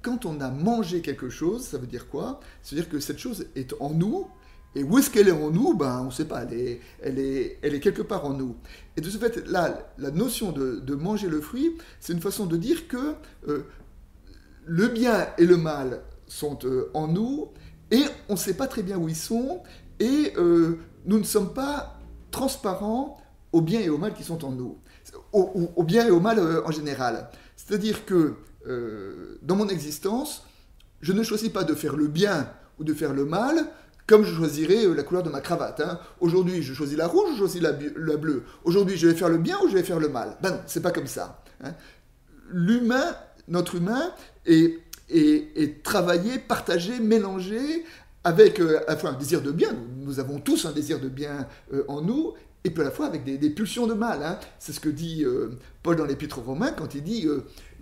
quand 0.02 0.26
on 0.26 0.40
a 0.40 0.50
mangé 0.50 1.00
quelque 1.02 1.28
chose, 1.28 1.64
ça 1.64 1.78
veut 1.78 1.86
dire 1.86 2.08
quoi? 2.08 2.40
C'est-à-dire 2.62 2.88
que 2.88 3.00
cette 3.00 3.18
chose 3.18 3.46
est 3.56 3.74
en 3.80 3.90
nous, 3.90 4.26
et 4.74 4.82
où 4.82 4.98
est-ce 4.98 5.10
qu'elle 5.10 5.28
est 5.28 5.32
en 5.32 5.50
nous? 5.50 5.74
Ben, 5.74 6.00
On 6.02 6.06
ne 6.06 6.10
sait 6.10 6.26
pas, 6.26 6.42
elle 6.42 6.58
est, 6.58 6.80
elle, 7.02 7.18
est, 7.18 7.58
elle 7.62 7.74
est 7.74 7.80
quelque 7.80 8.02
part 8.02 8.24
en 8.24 8.34
nous. 8.34 8.56
Et 8.96 9.00
de 9.00 9.08
ce 9.08 9.18
fait, 9.18 9.46
là, 9.48 9.90
la 9.98 10.10
notion 10.10 10.52
de, 10.52 10.76
de 10.76 10.94
manger 10.94 11.28
le 11.28 11.40
fruit, 11.40 11.76
c'est 12.00 12.12
une 12.12 12.20
façon 12.20 12.46
de 12.46 12.56
dire 12.56 12.86
que 12.86 13.14
euh, 13.48 13.64
le 14.68 14.88
bien 14.88 15.26
et 15.38 15.46
le 15.46 15.56
mal 15.56 16.02
sont 16.26 16.58
euh, 16.64 16.90
en 16.94 17.08
nous 17.08 17.48
et 17.90 18.02
on 18.28 18.34
ne 18.34 18.38
sait 18.38 18.54
pas 18.54 18.66
très 18.66 18.82
bien 18.82 18.98
où 18.98 19.08
ils 19.08 19.16
sont 19.16 19.62
et 19.98 20.34
euh, 20.36 20.78
nous 21.06 21.18
ne 21.18 21.24
sommes 21.24 21.54
pas 21.54 21.98
transparents 22.30 23.18
au 23.52 23.62
bien 23.62 23.80
et 23.80 23.88
au 23.88 23.96
mal 23.96 24.12
qui 24.12 24.22
sont 24.22 24.44
en 24.44 24.52
nous, 24.52 24.78
au, 25.32 25.82
bien 25.82 26.06
et 26.06 26.10
au 26.10 26.20
mal 26.20 26.38
euh, 26.38 26.62
en 26.66 26.70
général. 26.70 27.30
C'est-à-dire 27.56 28.04
que 28.04 28.34
dans 29.40 29.56
mon 29.56 29.68
existence, 29.68 30.44
je 31.00 31.14
ne 31.14 31.22
choisis 31.22 31.48
pas 31.48 31.64
de 31.64 31.72
faire 31.72 31.96
le 31.96 32.06
bien 32.06 32.52
ou 32.78 32.84
de 32.84 32.92
faire 32.92 33.14
le 33.14 33.24
mal 33.24 33.66
comme 34.06 34.24
je 34.24 34.34
choisirais 34.34 34.86
la 34.94 35.02
couleur 35.04 35.22
de 35.22 35.30
ma 35.30 35.40
cravate. 35.40 35.80
Hein. 35.80 35.98
Aujourd'hui, 36.20 36.62
je 36.62 36.74
choisis 36.74 36.98
la 36.98 37.06
rouge, 37.06 37.30
je 37.32 37.38
choisis 37.38 37.62
la, 37.62 37.72
bleue. 37.72 38.42
Aujourd'hui, 38.64 38.98
je 38.98 39.06
vais 39.06 39.14
faire 39.14 39.30
le 39.30 39.38
bien 39.38 39.56
ou 39.62 39.68
je 39.68 39.74
vais 39.74 39.82
faire 39.82 40.00
le 40.00 40.08
mal? 40.08 40.36
Ben 40.42 40.50
non, 40.50 40.60
c'est 40.66 40.82
pas 40.82 40.90
comme 40.90 41.06
ça. 41.06 41.42
Hein. 41.62 41.72
L'humain, 42.50 43.16
notre 43.48 43.76
humain, 43.76 44.12
et, 44.46 44.78
travailler, 45.82 46.38
partager, 46.38 46.98
mélanger 47.00 47.84
avec 48.24 48.60
euh, 48.60 48.80
un 48.88 49.12
désir 49.14 49.42
de 49.42 49.52
bien. 49.52 49.74
Nous, 49.98 50.20
avons 50.20 50.38
tous 50.38 50.66
un 50.66 50.72
désir 50.72 51.00
de 51.00 51.08
bien 51.08 51.46
euh, 51.72 51.84
en 51.88 52.02
nous, 52.02 52.34
et 52.64 52.70
puis 52.70 52.82
à 52.82 52.84
la 52.84 52.90
fois 52.90 53.06
avec 53.06 53.24
des, 53.24 53.50
pulsions 53.50 53.86
de 53.86 53.94
mal. 53.94 54.22
Hein. 54.22 54.38
C'est 54.58 54.72
ce 54.72 54.80
que 54.80 54.88
dit 54.88 55.24
euh, 55.24 55.50
Paul 55.82 55.96
dans 55.96 56.04
l'Épître 56.04 56.38
aux 56.38 56.42
Romains 56.42 56.72
quand 56.72 56.94
il 56.94 57.02
dit 57.02 57.26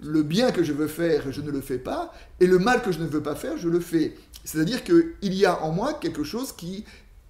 Le 0.03 0.23
bien 0.23 0.53
que 0.53 0.63
je 0.63 0.73
veux 0.73 0.87
faire, 0.87 1.33
je 1.33 1.41
ne 1.41 1.51
le 1.51 1.61
fais 1.61 1.79
pas, 1.79 2.13
et 2.41 2.47
le 2.47 2.59
mal 2.59 2.83
que 2.83 2.93
je 2.93 3.01
ne 3.01 3.07
veux 3.07 3.23
pas 3.23 3.35
faire, 3.35 3.57
je 3.57 3.69
le 3.69 3.81
fais. 3.81 4.15
C'est-à-dire 4.45 4.85
qu'il 4.85 5.35
y 5.35 5.45
a 5.47 5.63
en 5.65 5.73
moi 5.73 5.95
quelque 5.95 6.23
chose 6.23 6.53
qui 6.53 6.85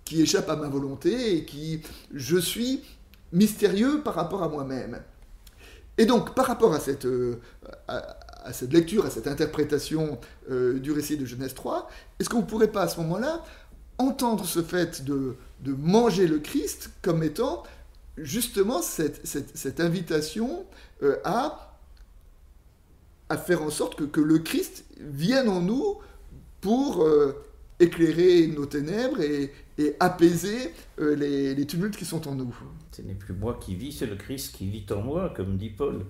qui 0.07 0.23
échappe 0.23 0.49
à 0.49 0.57
ma 0.57 0.69
volonté 0.69 1.37
et 1.37 1.45
qui, 1.45 1.83
je 2.14 2.37
suis 2.38 2.83
mystérieux 3.33 4.02
par 4.02 4.14
rapport 4.14 4.43
à 4.43 4.49
moi-même. 4.49 5.02
Et 5.99 6.07
donc, 6.07 6.35
par 6.35 6.47
rapport 6.47 6.73
à 6.73 6.78
cette, 6.78 7.07
à, 8.47 8.53
cette 8.53 8.73
lecture, 8.73 9.05
à 9.07 9.11
cette 9.11 9.26
interprétation 9.26 10.19
euh, 10.50 10.79
du 10.79 10.93
récit 10.93 11.17
de 11.17 11.26
Genèse 11.26 11.55
3, 11.55 11.88
est-ce 12.19 12.29
qu'on 12.29 12.41
ne 12.41 12.47
pourrait 12.47 12.73
pas 12.73 12.83
à 12.83 12.88
ce 12.88 13.00
moment-là 13.00 13.45
entendre 13.99 14.45
ce 14.45 14.62
fait 14.62 15.05
de, 15.05 15.37
manger 15.65 16.26
le 16.26 16.38
Christ 16.38 16.91
comme 17.03 17.23
étant 17.23 17.62
justement 18.19 18.83
cette, 18.83 19.81
invitation 19.81 20.65
euh, 21.03 21.17
à, 21.25 21.73
faire 23.45 23.62
en 23.62 23.71
sorte 23.71 24.11
que, 24.11 24.21
le 24.21 24.38
Christ 24.38 24.85
vienne 25.00 25.49
en 25.49 25.61
nous 25.61 25.99
pour 26.61 27.07
éclairer 27.79 28.47
nos 28.47 28.67
ténèbres 28.67 29.21
et, 29.21 29.53
apaiser 30.00 30.73
euh, 30.99 31.15
les, 31.15 31.67
tumultes 31.67 31.97
qui 31.97 32.07
sont 32.07 32.26
en 32.29 32.35
nous. 32.35 32.57
Ce 32.93 33.03
n'est 33.03 33.15
plus 33.15 33.35
moi 33.35 33.59
qui 33.61 33.75
vis, 33.75 33.93
c'est 33.93 34.07
le 34.07 34.17
Christ 34.17 34.57
qui 34.57 34.67
vit 34.67 34.87
en 34.91 35.03
moi, 35.03 35.33
comme 35.37 35.59
dit 35.59 35.69
Paul. 35.69 36.07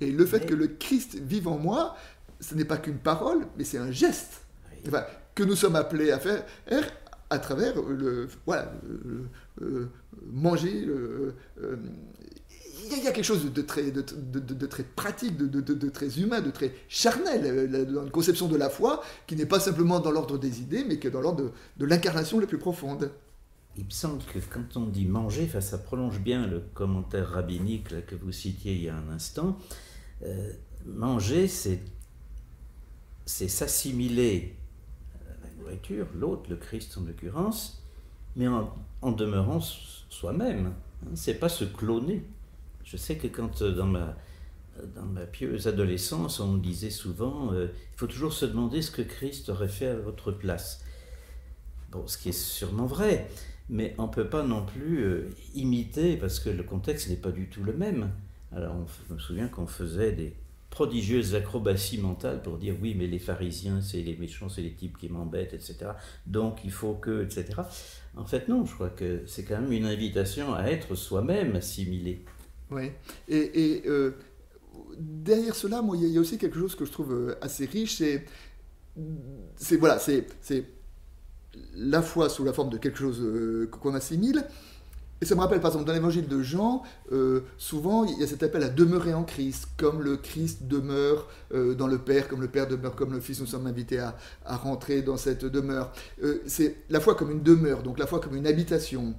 Et 0.00 0.10
le 0.10 0.26
fait 0.26 0.46
que 0.46 0.54
le 0.54 0.68
Christ 0.68 1.16
vive 1.20 1.48
en 1.48 1.58
moi, 1.58 1.96
ce 2.40 2.54
n'est 2.54 2.64
pas 2.64 2.76
qu'une 2.76 2.98
parole, 2.98 3.46
mais 3.56 3.64
c'est 3.64 3.78
un 3.78 3.90
geste 3.90 4.42
que 5.34 5.42
nous 5.42 5.56
sommes 5.56 5.76
appelés 5.76 6.10
à 6.10 6.18
faire 6.18 6.44
à 7.30 7.38
travers 7.38 7.80
le, 7.82 8.28
voilà, 8.46 8.72
manger, 10.32 10.86
il 12.90 13.04
y, 13.04 13.06
a 13.06 13.12
quelque 13.12 13.24
chose 13.24 13.52
de 13.52 13.62
très, 13.62 13.90
de, 13.90 14.66
très 14.66 14.82
pratique, 14.82 15.36
de, 15.36 15.88
très 15.90 16.20
humain, 16.20 16.40
de 16.40 16.50
très 16.50 16.72
charnel 16.88 17.42
euh, 17.44 17.84
dans 17.84 18.04
une 18.04 18.10
conception 18.10 18.48
de 18.48 18.56
la 18.56 18.70
foi 18.70 19.02
qui 19.26 19.36
n'est 19.36 19.46
pas 19.46 19.60
simplement 19.60 20.00
dans 20.00 20.10
l'ordre 20.10 20.38
des 20.38 20.60
idées, 20.60 20.84
mais 20.88 20.98
qui 20.98 21.06
est 21.06 21.10
dans 21.10 21.20
l'ordre 21.20 21.52
de, 21.76 21.84
l'incarnation 21.84 22.38
la 22.40 22.46
plus 22.46 22.58
profonde. 22.58 23.10
Il 23.76 23.84
me 23.84 23.90
semble 23.90 24.22
que 24.24 24.38
quand 24.38 24.76
on 24.76 24.86
dit 24.86 25.06
manger, 25.06 25.48
ça 25.60 25.78
prolonge 25.78 26.18
bien 26.20 26.46
le 26.46 26.60
commentaire 26.74 27.28
rabbinique 27.28 28.06
que 28.06 28.14
vous 28.14 28.32
citiez 28.32 28.72
il 28.72 28.84
y 28.84 28.88
a 28.88 28.96
un 28.96 29.10
instant. 29.10 29.58
Euh, 30.22 30.52
manger, 30.86 31.48
c'est 31.48 31.80
s'assimiler 33.26 34.56
à 35.20 35.44
la 35.44 35.62
nourriture, 35.62 36.06
l'autre, 36.14 36.48
le 36.50 36.56
Christ 36.56 36.96
en 36.98 37.02
l'occurrence, 37.02 37.84
mais 38.36 38.48
en, 38.48 39.12
demeurant 39.12 39.60
soi-même. 39.60 40.74
Hein, 41.04 41.10
c'est 41.14 41.34
pas 41.34 41.48
se 41.48 41.64
cloner. 41.64 42.24
Je 42.84 42.96
sais 42.96 43.16
que 43.16 43.26
quand 43.26 43.62
euh, 43.62 43.74
dans 43.74 43.86
ma, 43.86 44.16
dans 44.94 45.04
ma 45.04 45.26
pieuse 45.26 45.66
adolescence, 45.66 46.40
on 46.40 46.56
disait 46.56 46.90
souvent, 46.90 47.52
euh, 47.52 47.68
il 47.94 47.98
faut 47.98 48.06
toujours 48.06 48.32
se 48.32 48.46
demander 48.46 48.82
ce 48.82 48.90
que 48.90 49.02
Christ 49.02 49.48
aurait 49.48 49.68
fait 49.68 49.88
à 49.88 49.96
votre 49.96 50.32
place. 50.32 50.84
Bon, 51.90 52.06
ce 52.06 52.18
qui 52.18 52.30
est 52.30 52.32
sûrement 52.32 52.86
vrai, 52.86 53.28
mais 53.68 53.94
on 53.98 54.06
ne 54.06 54.12
peut 54.12 54.28
pas 54.28 54.42
non 54.42 54.64
plus 54.64 55.04
euh, 55.04 55.30
imiter 55.54 56.16
parce 56.16 56.40
que 56.40 56.50
le 56.50 56.62
contexte 56.62 57.08
n'est 57.08 57.16
pas 57.16 57.32
du 57.32 57.48
tout 57.48 57.62
le 57.62 57.72
même. 57.72 58.10
Alors, 58.54 58.74
on, 58.76 58.86
je 59.08 59.14
me 59.14 59.18
souviens 59.18 59.48
qu'on 59.48 59.66
faisait 59.66 60.12
des 60.12 60.34
prodigieuses 60.70 61.34
acrobaties 61.34 61.98
mentales 61.98 62.42
pour 62.42 62.58
dire 62.58 62.74
oui, 62.80 62.94
mais 62.96 63.06
les 63.06 63.18
pharisiens, 63.18 63.80
c'est 63.80 64.02
les 64.02 64.16
méchants, 64.16 64.48
c'est 64.48 64.62
les 64.62 64.74
types 64.74 64.98
qui 64.98 65.08
m'embêtent, 65.08 65.54
etc. 65.54 65.92
Donc, 66.26 66.64
il 66.64 66.70
faut 66.70 66.94
que, 66.94 67.24
etc. 67.24 67.62
En 68.16 68.24
fait, 68.24 68.48
non, 68.48 68.64
je 68.64 68.74
crois 68.74 68.90
que 68.90 69.22
c'est 69.26 69.44
quand 69.44 69.60
même 69.60 69.72
une 69.72 69.86
invitation 69.86 70.54
à 70.54 70.64
être 70.64 70.94
soi-même 70.94 71.56
assimilé. 71.56 72.24
Oui. 72.70 72.90
Et, 73.28 73.82
euh, 73.86 74.12
derrière 74.98 75.54
cela, 75.54 75.82
moi, 75.82 75.96
il 75.96 76.08
y, 76.08 76.18
a 76.18 76.20
aussi 76.20 76.38
quelque 76.38 76.58
chose 76.58 76.74
que 76.74 76.84
je 76.84 76.92
trouve 76.92 77.12
euh, 77.12 77.38
assez 77.40 77.64
riche. 77.64 78.02
C'est, 79.56 79.76
voilà, 79.76 79.98
c'est 79.98 80.26
la 81.74 82.02
foi 82.02 82.28
sous 82.28 82.44
la 82.44 82.52
forme 82.52 82.70
de 82.70 82.78
quelque 82.78 82.98
chose 82.98 83.20
euh, 83.20 83.68
qu'on 83.70 83.94
assimile, 83.94 84.44
et 85.20 85.24
ça 85.24 85.34
me 85.34 85.40
rappelle, 85.40 85.60
par 85.60 85.70
exemple, 85.70 85.86
dans 85.86 85.92
l'évangile 85.92 86.28
de 86.28 86.42
Jean, 86.42 86.82
euh, 87.10 87.40
souvent, 87.56 88.04
il 88.04 88.18
y 88.18 88.22
a 88.22 88.26
cet 88.26 88.44
appel 88.44 88.62
à 88.62 88.68
demeurer 88.68 89.14
en 89.14 89.24
Christ, 89.24 89.68
comme 89.76 90.00
le 90.00 90.16
Christ 90.16 90.68
demeure 90.68 91.28
euh, 91.52 91.74
dans 91.74 91.88
le 91.88 91.98
Père, 91.98 92.28
comme 92.28 92.40
le 92.40 92.46
Père 92.46 92.68
demeure 92.68 92.94
comme 92.94 93.12
le 93.12 93.20
Fils, 93.20 93.40
nous 93.40 93.46
sommes 93.46 93.66
invités 93.66 93.98
à, 93.98 94.16
rentrer 94.44 95.02
dans 95.02 95.16
cette 95.16 95.44
demeure. 95.44 95.92
Euh, 96.22 96.40
c'est 96.46 96.76
la 96.88 97.00
foi 97.00 97.16
comme 97.16 97.32
une 97.32 97.42
demeure, 97.42 97.82
donc 97.82 97.98
la 97.98 98.06
foi 98.06 98.20
comme 98.20 98.36
une 98.36 98.46
habitation. 98.46 99.14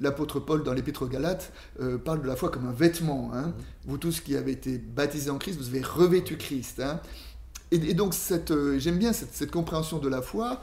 L'apôtre 0.00 0.40
Paul, 0.40 0.64
dans 0.64 0.72
l'Épître 0.72 1.02
aux 1.02 1.06
Galates, 1.06 1.52
parle 2.04 2.22
de 2.22 2.26
la 2.26 2.34
foi 2.34 2.50
comme 2.50 2.66
un 2.66 2.72
vêtement. 2.72 3.30
Hein. 3.32 3.52
Vous 3.84 3.96
tous 3.96 4.20
qui 4.20 4.36
avez 4.36 4.52
été 4.52 4.78
baptisés 4.78 5.30
en 5.30 5.38
Christ, 5.38 5.58
vous 5.58 5.68
avez 5.68 5.82
revêtu 5.82 6.36
Christ. 6.36 6.80
Hein. 6.80 7.00
Et, 7.70 7.94
donc, 7.94 8.14
j'aime 8.78 8.98
bien 8.98 9.12
cette, 9.12 9.34
cette 9.34 9.50
compréhension 9.50 9.98
de 9.98 10.08
la 10.08 10.22
foi 10.22 10.60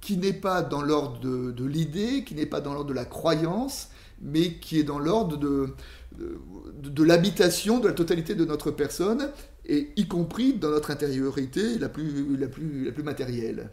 qui 0.00 0.16
n'est 0.16 0.32
pas 0.32 0.62
dans 0.62 0.82
l'ordre 0.82 1.20
de, 1.20 1.64
l'idée, 1.64 2.24
qui 2.24 2.34
n'est 2.34 2.46
pas 2.46 2.60
dans 2.60 2.72
l'ordre 2.72 2.88
de 2.88 2.94
la 2.94 3.04
croyance, 3.04 3.90
mais 4.20 4.54
qui 4.54 4.78
est 4.78 4.82
dans 4.82 4.98
l'ordre 4.98 5.36
de, 5.36 5.74
de, 6.18 7.04
l'habitation 7.04 7.78
de 7.78 7.88
la 7.88 7.94
totalité 7.94 8.34
de 8.34 8.44
notre 8.44 8.70
personne, 8.70 9.30
et 9.66 9.92
y 9.96 10.08
compris 10.08 10.54
dans 10.54 10.70
notre 10.70 10.90
intériorité 10.90 11.78
la 11.78 11.88
plus, 11.88 12.36
la 12.36 12.48
plus, 12.48 12.86
la 12.86 12.92
plus 12.92 13.02
matérielle. 13.02 13.70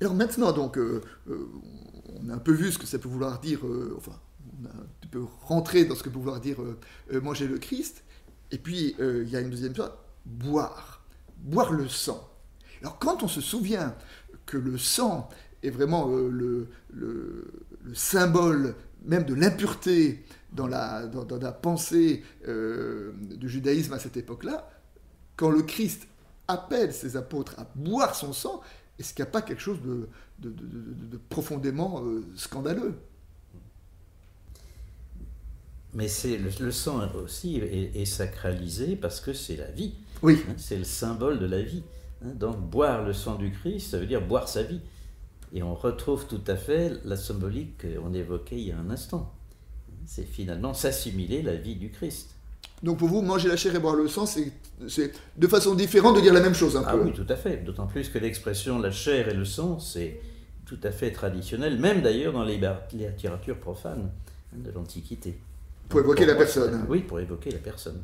Alors 0.00 0.14
maintenant, 0.14 0.52
donc, 0.52 0.78
euh, 0.78 1.02
euh, 1.28 1.48
on 2.20 2.30
a 2.30 2.34
un 2.34 2.38
peu 2.38 2.52
vu 2.52 2.72
ce 2.72 2.78
que 2.78 2.86
ça 2.86 2.98
peut 2.98 3.08
vouloir 3.08 3.38
dire, 3.40 3.66
euh, 3.66 3.94
enfin, 3.98 4.18
on 4.60 4.66
a 4.66 4.70
un 4.70 5.08
peu 5.10 5.22
rentré 5.42 5.84
dans 5.84 5.94
ce 5.94 6.02
que 6.02 6.08
peut 6.08 6.18
vouloir 6.18 6.40
dire 6.40 6.56
manger 7.22 7.46
le 7.46 7.58
Christ, 7.58 8.02
et 8.50 8.58
puis 8.58 8.96
il 8.98 9.28
y 9.28 9.36
a 9.36 9.40
une 9.40 9.50
deuxième 9.50 9.74
chose, 9.74 9.90
boire, 10.24 11.04
boire 11.38 11.72
le 11.72 11.88
sang. 11.88 12.30
Alors 12.80 12.98
quand 12.98 13.22
on 13.22 13.28
se 13.28 13.40
souvient 13.40 13.94
que 14.46 14.56
le 14.56 14.78
sang 14.78 15.28
est 15.62 15.70
vraiment 15.70 16.10
euh, 16.10 16.28
le, 16.28 16.68
le, 16.92 17.52
symbole 17.94 18.74
même 19.04 19.24
de 19.24 19.34
l'impureté 19.34 20.24
dans 20.52 20.66
la, 20.66 21.06
dans, 21.06 21.38
la 21.38 21.52
pensée 21.52 22.22
euh, 22.48 23.12
du 23.36 23.48
judaïsme 23.48 23.92
à 23.92 23.98
cette 23.98 24.16
époque-là, 24.16 24.70
quand 25.36 25.50
le 25.50 25.62
Christ 25.62 26.06
appelle 26.48 26.92
ses 26.92 27.16
apôtres 27.16 27.54
à 27.58 27.66
boire 27.74 28.14
son 28.14 28.32
sang, 28.32 28.60
est-ce 28.98 29.14
qu'il 29.14 29.24
n'y 29.24 29.28
a 29.28 29.32
pas 29.32 29.42
quelque 29.42 29.62
chose 29.62 29.80
de, 29.80 30.08
de, 30.38 31.18
profondément 31.28 32.02
euh, 32.04 32.22
scandaleux? 32.36 32.94
Mais 35.94 36.06
c'est 36.06 36.36
le, 36.36 36.70
sang 36.70 37.00
aussi 37.14 37.56
est, 37.56 38.04
sacralisé 38.04 38.94
parce 38.94 39.20
que 39.20 39.32
c'est 39.32 39.56
la 39.56 39.70
vie. 39.70 39.94
Oui. 40.22 40.40
Hein, 40.48 40.54
c'est 40.56 40.76
le 40.76 40.84
symbole 40.84 41.40
de 41.40 41.46
la 41.46 41.62
vie. 41.62 41.82
Hein, 42.24 42.30
donc 42.34 42.58
boire 42.58 43.04
le 43.04 43.12
sang 43.12 43.36
du 43.36 43.50
Christ, 43.50 43.90
ça 43.90 43.98
veut 43.98 44.06
dire 44.06 44.20
boire 44.20 44.48
sa 44.48 44.62
vie. 44.62 44.80
Et 45.52 45.62
on 45.62 45.74
retrouve 45.74 46.26
tout 46.26 46.42
à 46.46 46.56
fait 46.56 46.92
la 47.04 47.16
symbolique 47.16 47.82
qu'on 47.82 48.12
évoquait 48.14 48.56
il 48.56 48.68
y 48.68 48.72
a 48.72 48.78
un 48.78 48.90
instant. 48.90 49.32
C'est 50.06 50.24
finalement 50.24 50.74
s'assimiler 50.74 51.42
la 51.42 51.56
vie 51.56 51.76
du 51.76 51.90
Christ. 51.90 52.34
Donc 52.82 52.98
pour 52.98 53.08
vous, 53.08 53.20
manger 53.20 53.48
la 53.48 53.56
chair 53.56 53.74
et 53.74 53.78
boire 53.78 53.94
le 53.94 54.08
sang, 54.08 54.26
c'est 54.26 54.52
de 55.36 55.46
façon 55.46 55.74
différente 55.74 56.16
de 56.16 56.20
dire 56.20 56.32
la 56.32 56.40
même 56.40 56.54
chose 56.54 56.76
un 56.76 56.84
ah 56.86 56.96
oui, 56.96 57.12
tout 57.12 57.26
à 57.28 57.36
fait. 57.36 57.58
D'autant 57.58 57.86
plus 57.86 58.08
que 58.08 58.18
l'expression 58.18 58.78
la 58.78 58.90
chair 58.90 59.28
et 59.28 59.34
le 59.34 59.44
sang, 59.44 59.78
c'est 59.78 60.20
tout 60.64 60.78
à 60.82 60.90
fait 60.90 61.10
traditionnel, 61.10 61.78
même 61.78 62.00
d'ailleurs 62.00 62.32
dans 62.32 62.44
les 62.44 62.60
littératures 62.92 63.58
profanes 63.58 64.10
hein, 64.54 64.58
de 64.64 64.70
l'Antiquité. 64.70 65.38
Pour 65.88 66.00
évoquer 66.00 66.24
la 66.24 66.36
personne. 66.36 66.86
Oui, 66.88 67.00
pour 67.00 67.20
évoquer 67.20 67.50
la 67.50 67.58
personne. 67.58 68.00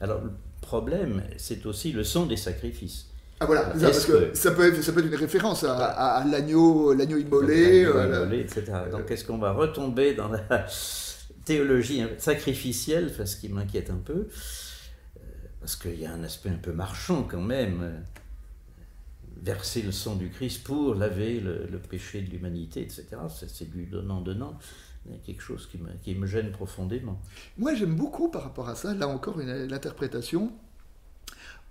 Alors 0.00 0.22
le 0.22 0.30
problème, 0.62 1.22
c'est 1.36 1.66
aussi 1.66 1.92
le 1.92 2.04
sang 2.04 2.24
des 2.24 2.36
sacrifices. 2.36 3.09
Ah 3.42 3.46
voilà, 3.46 3.62
parce 3.62 4.04
que, 4.04 4.34
ça, 4.34 4.50
peut 4.50 4.68
être, 4.68 4.82
ça 4.82 4.92
peut 4.92 5.00
être 5.00 5.06
une 5.06 5.14
référence 5.14 5.64
à, 5.64 6.22
l'agneau, 6.30 6.92
l'agneau 6.92 7.16
immolé. 7.16 7.86
Euh, 7.86 8.30
etc. 8.32 8.64
Donc 8.90 9.10
est-ce 9.10 9.24
qu'on 9.24 9.38
va 9.38 9.52
retomber 9.52 10.14
dans 10.14 10.28
la 10.28 10.66
théologie 11.46 12.04
sacrificielle, 12.18 13.10
ce 13.26 13.36
qui 13.36 13.48
m'inquiète 13.48 13.88
un 13.88 13.96
peu, 13.96 14.28
euh, 14.28 15.20
parce 15.58 15.74
qu'il 15.74 15.98
y 15.98 16.04
a 16.04 16.12
un 16.12 16.22
aspect 16.22 16.50
un 16.50 16.58
peu 16.58 16.72
marchand 16.72 17.22
quand 17.22 17.40
même, 17.40 17.80
euh, 17.82 17.98
verser 19.42 19.80
le 19.80 19.90
sang 19.90 20.16
du 20.16 20.28
Christ 20.28 20.62
pour 20.62 20.94
laver 20.94 21.40
le, 21.40 21.66
péché 21.78 22.20
de 22.20 22.30
l'humanité, 22.30 22.82
etc. 22.82 23.06
C'est 23.48 23.70
du 23.70 23.86
donnant-donnant. 23.86 24.58
Il 25.06 25.12
y 25.12 25.14
a 25.14 25.18
quelque 25.18 25.42
chose 25.42 25.66
qui 25.66 25.78
me, 25.78 25.88
qui 26.02 26.14
me 26.14 26.26
gêne 26.26 26.52
profondément. 26.52 27.18
Moi 27.56 27.74
j'aime 27.74 27.96
beaucoup 27.96 28.28
par 28.28 28.42
rapport 28.42 28.68
à 28.68 28.74
ça, 28.74 28.92
là 28.92 29.08
encore 29.08 29.38
l'interprétation, 29.38 30.52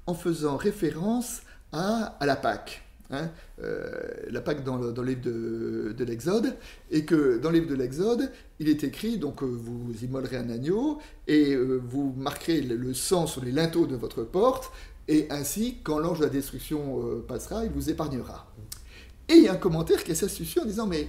en 0.07 0.15
faisant 0.15 0.57
référence 0.57 1.43
à, 1.71 2.17
la 2.25 2.35
Pâque. 2.35 2.83
Hein, 3.11 3.29
euh, 3.63 3.89
la 4.29 4.41
Pâque 4.41 4.63
dans 4.63 4.77
le, 4.77 4.89
livre 5.03 5.21
de, 5.23 6.03
l'Exode, 6.03 6.55
et 6.91 7.05
que 7.05 7.39
dans 7.39 7.49
le 7.49 7.59
livre 7.59 7.69
de 7.69 7.75
l'Exode, 7.75 8.31
il 8.59 8.69
est 8.69 8.83
écrit, 8.83 9.17
donc 9.17 9.41
euh, 9.41 9.47
vous 9.47 9.91
immolerez 10.03 10.37
un 10.37 10.49
agneau, 10.49 10.99
et 11.27 11.55
euh, 11.55 11.81
vous 11.83 12.13
marquerez 12.15 12.61
le, 12.61 12.93
sang 12.93 13.25
sur 13.25 13.43
les 13.43 13.51
linteaux 13.51 13.87
de 13.87 13.95
votre 13.95 14.23
porte, 14.23 14.71
et 15.07 15.25
ainsi, 15.31 15.77
quand 15.83 15.97
l'ange 15.97 16.19
de 16.19 16.25
la 16.25 16.29
destruction 16.29 17.23
passera, 17.27 17.65
il 17.65 17.71
vous 17.71 17.89
épargnera. 17.89 18.45
Et 19.27 19.33
il 19.37 19.43
y 19.43 19.47
a 19.47 19.53
un 19.53 19.57
commentaire 19.57 20.03
qui 20.03 20.11
est 20.11 20.23
astucieux 20.23 20.61
en 20.61 20.65
disant, 20.65 20.85
mais 20.85 21.07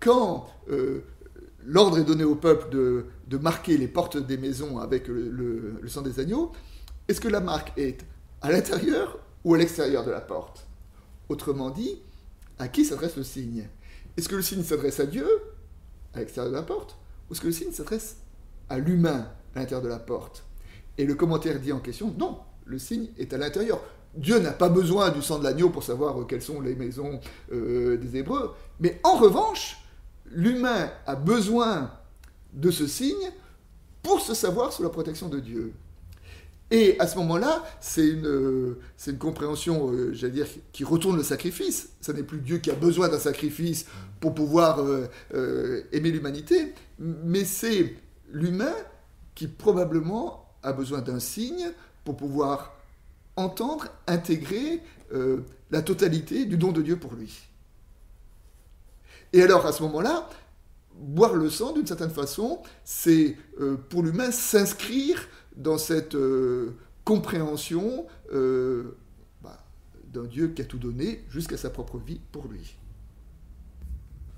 quand 0.00 0.48
l'ordre 1.64 2.00
est 2.00 2.04
donné 2.04 2.24
au 2.24 2.34
peuple 2.34 2.68
de, 2.70 3.38
marquer 3.38 3.76
les 3.76 3.86
portes 3.86 4.16
des 4.16 4.36
maisons 4.36 4.80
avec 4.80 5.06
le 5.06 5.86
sang 5.86 6.02
des 6.02 6.18
agneaux, 6.18 6.50
est-ce 7.06 7.20
que 7.20 7.28
la 7.28 7.38
marque 7.38 7.72
est 7.78 8.04
à 8.42 8.50
l'intérieur 8.50 9.20
ou 9.44 9.54
à 9.54 9.58
l'extérieur 9.58 10.04
de 10.04 10.10
la 10.10 10.20
porte. 10.20 10.66
Autrement 11.28 11.70
dit, 11.70 11.98
à 12.58 12.68
qui 12.68 12.84
s'adresse 12.84 13.16
le 13.16 13.24
signe? 13.24 13.68
Est-ce 14.16 14.28
que 14.28 14.36
le 14.36 14.42
signe 14.42 14.62
s'adresse 14.62 15.00
à 15.00 15.06
Dieu, 15.06 15.28
à 16.14 16.20
l'extérieur 16.20 16.50
de 16.50 16.56
la 16.56 16.62
porte, 16.62 16.96
ou 17.28 17.32
est-ce 17.32 17.40
que 17.40 17.46
le 17.46 17.52
signe 17.52 17.72
s'adresse 17.72 18.16
à 18.68 18.78
l'humain, 18.78 19.28
à 19.54 19.60
l'intérieur 19.60 19.82
de 19.82 19.88
la 19.88 19.98
porte? 19.98 20.44
Et 20.98 21.04
le 21.04 21.14
commentaire 21.14 21.60
dit 21.60 21.72
en 21.72 21.80
question, 21.80 22.14
non, 22.18 22.38
le 22.64 22.78
signe 22.78 23.08
est 23.18 23.32
à 23.32 23.38
l'intérieur. 23.38 23.80
Dieu 24.16 24.38
n'a 24.38 24.52
pas 24.52 24.70
besoin 24.70 25.10
du 25.10 25.20
sang 25.20 25.38
de 25.38 25.44
l'agneau 25.44 25.68
pour 25.68 25.82
savoir 25.82 26.20
euh, 26.20 26.24
quelles 26.24 26.42
sont 26.42 26.60
les 26.60 26.74
maisons 26.74 27.20
euh, 27.52 27.98
des 27.98 28.16
Hébreux, 28.16 28.54
mais 28.80 28.98
en 29.04 29.16
revanche, 29.16 29.78
l'humain 30.24 30.90
a 31.06 31.16
besoin 31.16 31.90
de 32.54 32.70
ce 32.70 32.86
signe 32.86 33.30
pour 34.02 34.20
se 34.20 34.34
savoir 34.34 34.72
sous 34.72 34.82
la 34.82 34.88
protection 34.88 35.28
de 35.28 35.40
Dieu. 35.40 35.74
Et 36.70 36.98
à 36.98 37.06
ce 37.06 37.16
moment-là, 37.18 37.62
c'est 37.80 38.06
une, 38.06 38.74
c'est 38.96 39.12
une 39.12 39.18
compréhension, 39.18 39.92
euh, 39.92 40.12
j'allais 40.12 40.32
dire, 40.32 40.46
qui 40.72 40.82
retourne 40.82 41.16
le 41.16 41.22
sacrifice. 41.22 41.90
Ce 42.00 42.10
n'est 42.10 42.24
plus 42.24 42.40
Dieu 42.40 42.58
qui 42.58 42.70
a 42.70 42.74
besoin 42.74 43.08
d'un 43.08 43.20
sacrifice 43.20 43.86
pour 44.18 44.34
pouvoir 44.34 44.80
euh, 44.80 45.06
euh, 45.34 45.82
aimer 45.92 46.10
l'humanité, 46.10 46.74
mais 46.98 47.44
c'est 47.44 47.94
l'humain 48.32 48.74
qui 49.36 49.46
probablement 49.46 50.48
a 50.64 50.72
besoin 50.72 51.02
d'un 51.02 51.20
signe 51.20 51.70
pour 52.04 52.16
pouvoir 52.16 52.74
entendre, 53.36 53.88
intégrer 54.06 54.80
la 55.70 55.82
totalité 55.82 56.46
du 56.46 56.56
don 56.56 56.72
de 56.72 56.82
Dieu 56.82 56.96
pour 56.96 57.14
lui. 57.14 57.46
Et 59.32 59.42
alors 59.42 59.66
à 59.66 59.72
ce 59.72 59.82
moment-là, 59.84 60.28
boire 60.94 61.34
le 61.34 61.50
sang, 61.50 61.72
d'une 61.72 61.86
certaine 61.86 62.10
façon, 62.10 62.60
c'est 62.82 63.36
pour 63.90 64.02
l'humain 64.02 64.32
s'inscrire 64.32 65.28
dans 65.56 65.78
cette 65.78 66.14
euh, 66.14 66.76
compréhension 67.04 68.06
euh, 68.32 68.96
bah, 69.42 69.64
d'un 70.12 70.24
Dieu 70.24 70.48
qui 70.48 70.62
a 70.62 70.64
tout 70.64 70.78
donné 70.78 71.24
jusqu'à 71.28 71.56
sa 71.56 71.70
propre 71.70 71.98
vie 71.98 72.20
pour 72.32 72.48
lui. 72.48 72.76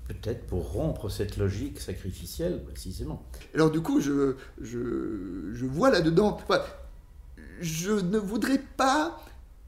Peut-être 0.07 0.47
pour 0.47 0.71
rompre 0.71 1.09
cette 1.09 1.37
logique 1.37 1.79
sacrificielle, 1.79 2.63
précisément. 2.63 3.23
Alors 3.53 3.69
du 3.69 3.81
coup, 3.81 4.01
je, 4.01 4.35
je, 4.59 5.65
vois 5.65 5.91
là-dedans... 5.91 6.39
je 7.61 7.91
ne 7.91 8.17
voudrais 8.17 8.57
pas 8.57 9.23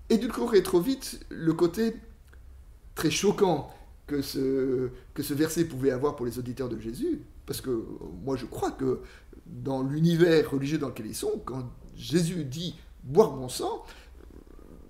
édulcorer 0.09 0.63
trop 0.63 0.79
vite 0.79 1.23
le 1.29 1.53
côté 1.53 1.95
très 2.95 3.11
choquant 3.11 3.71
que 4.07 4.21
ce, 4.21 4.89
que 5.13 5.23
ce 5.23 5.33
verset 5.33 5.65
pouvait 5.65 5.91
avoir 5.91 6.15
pour 6.15 6.25
les 6.25 6.39
auditeurs 6.39 6.69
de 6.69 6.79
Jésus, 6.79 7.21
parce 7.51 7.59
que 7.59 7.83
moi 8.23 8.37
je 8.37 8.45
crois 8.45 8.71
que 8.71 9.01
dans 9.45 9.83
l'univers 9.83 10.49
religieux 10.49 10.77
dans 10.77 10.87
lequel 10.87 11.07
ils 11.07 11.15
sont, 11.15 11.41
quand 11.43 11.69
Jésus 11.97 12.45
dit 12.45 12.77
boire 13.03 13.31
mon 13.31 13.49
sang, 13.49 13.83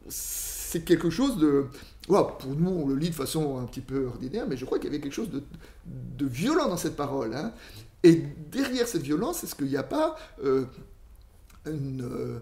c'est 0.09 0.85
quelque 0.85 1.09
chose 1.09 1.37
de... 1.37 1.65
pour 2.05 2.55
nous, 2.55 2.69
on 2.69 2.87
le 2.87 2.95
lit 2.95 3.09
de 3.09 3.15
façon 3.15 3.57
un 3.57 3.63
petit 3.63 3.81
peu 3.81 4.05
ordinaire, 4.05 4.45
mais 4.47 4.57
je 4.57 4.65
crois 4.65 4.77
qu'il 4.77 4.91
y 4.91 4.93
avait 4.93 5.01
quelque 5.01 5.11
chose 5.11 5.31
de, 5.31 6.25
violent 6.27 6.67
dans 6.67 6.77
cette 6.77 6.95
parole. 6.95 7.33
Hein. 7.33 7.51
Et 8.03 8.21
derrière 8.51 8.87
cette 8.87 9.01
violence, 9.01 9.43
est-ce 9.43 9.55
qu'il 9.55 9.65
n'y 9.65 9.75
a 9.75 9.81
pas 9.81 10.15
euh, 10.43 10.65
euh, 11.65 12.37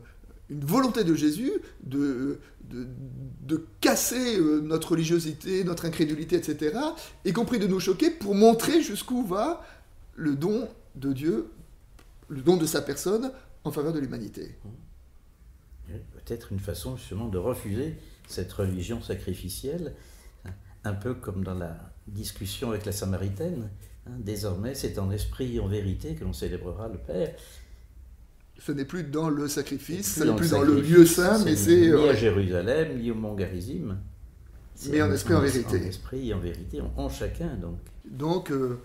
une, 0.50 0.60
volonté 0.66 1.06
de 1.06 1.16
Jésus 1.16 1.54
de, 1.82 2.40
de, 2.70 3.66
casser 3.80 4.38
euh, 4.38 4.60
notre 4.60 4.92
religiosité, 4.92 5.64
notre 5.64 5.86
incrédulité, 5.86 6.36
etc., 6.36 6.78
y 7.24 7.32
compris 7.32 7.58
de 7.58 7.68
nous 7.68 7.80
choquer 7.80 8.10
pour 8.10 8.36
montrer 8.36 8.82
jusqu'où 8.82 9.24
va 9.24 9.64
le 10.20 10.36
don 10.36 10.68
de 10.96 11.14
Dieu 11.14 11.50
le 12.30 12.42
don 12.42 12.58
de 12.58 12.66
sa 12.66 12.82
personne 12.82 13.32
en 13.64 13.72
faveur 13.72 13.94
de 13.94 14.00
l'humanité. 14.00 14.56
Peut-être 15.88 16.52
une 16.52 16.60
façon 16.60 16.96
justement 16.96 17.28
de 17.28 17.38
refuser 17.38 17.98
cette 18.28 18.54
religion 18.54 19.02
sacrificielle, 19.02 19.94
un 20.84 20.94
peu 20.94 21.16
comme 21.16 21.44
dans 21.44 21.56
la 21.56 21.76
discussion 22.08 22.70
avec 22.70 22.86
la 22.86 22.92
Samaritaine. 22.92 23.70
Hein. 24.06 24.12
Désormais, 24.20 24.76
c'est 24.76 25.00
en 25.00 25.10
esprit 25.10 25.56
et 25.56 25.60
en 25.60 25.68
vérité 25.68 26.14
que 26.14 26.24
l'on 26.24 26.34
célébrera 26.34 26.88
le 26.88 27.00
Père. 27.00 27.36
Ce 28.60 28.72
n'est 28.72 28.86
plus 28.86 29.04
dans 29.04 29.30
le 29.30 29.48
sacrifice, 29.48 30.16
ce 30.16 30.24
n'est 30.24 30.36
plus 30.36 30.52
dans 30.52 30.62
le 30.62 30.80
lieu 30.80 31.06
saint, 31.06 31.44
mais 31.44 31.56
c'est... 31.56 31.92
Ni 31.92 32.08
à 32.08 32.14
Jérusalem, 32.14 33.00
ni 33.00 33.10
au 33.10 33.16
Mont 33.16 33.34
Garizim. 33.34 33.98
Mais 34.90 35.02
en 35.02 35.12
esprit 35.12 35.34
et 35.34 35.38
en 35.38 35.42
vérité. 35.42 35.78
En 35.78 35.84
esprit 35.84 36.30
et 36.30 36.34
en 36.34 36.40
vérité, 36.40 36.82
en, 36.96 37.10
chacun 37.10 37.56
donc. 37.56 37.80
Donc, 38.06 38.52
euh, 38.52 38.80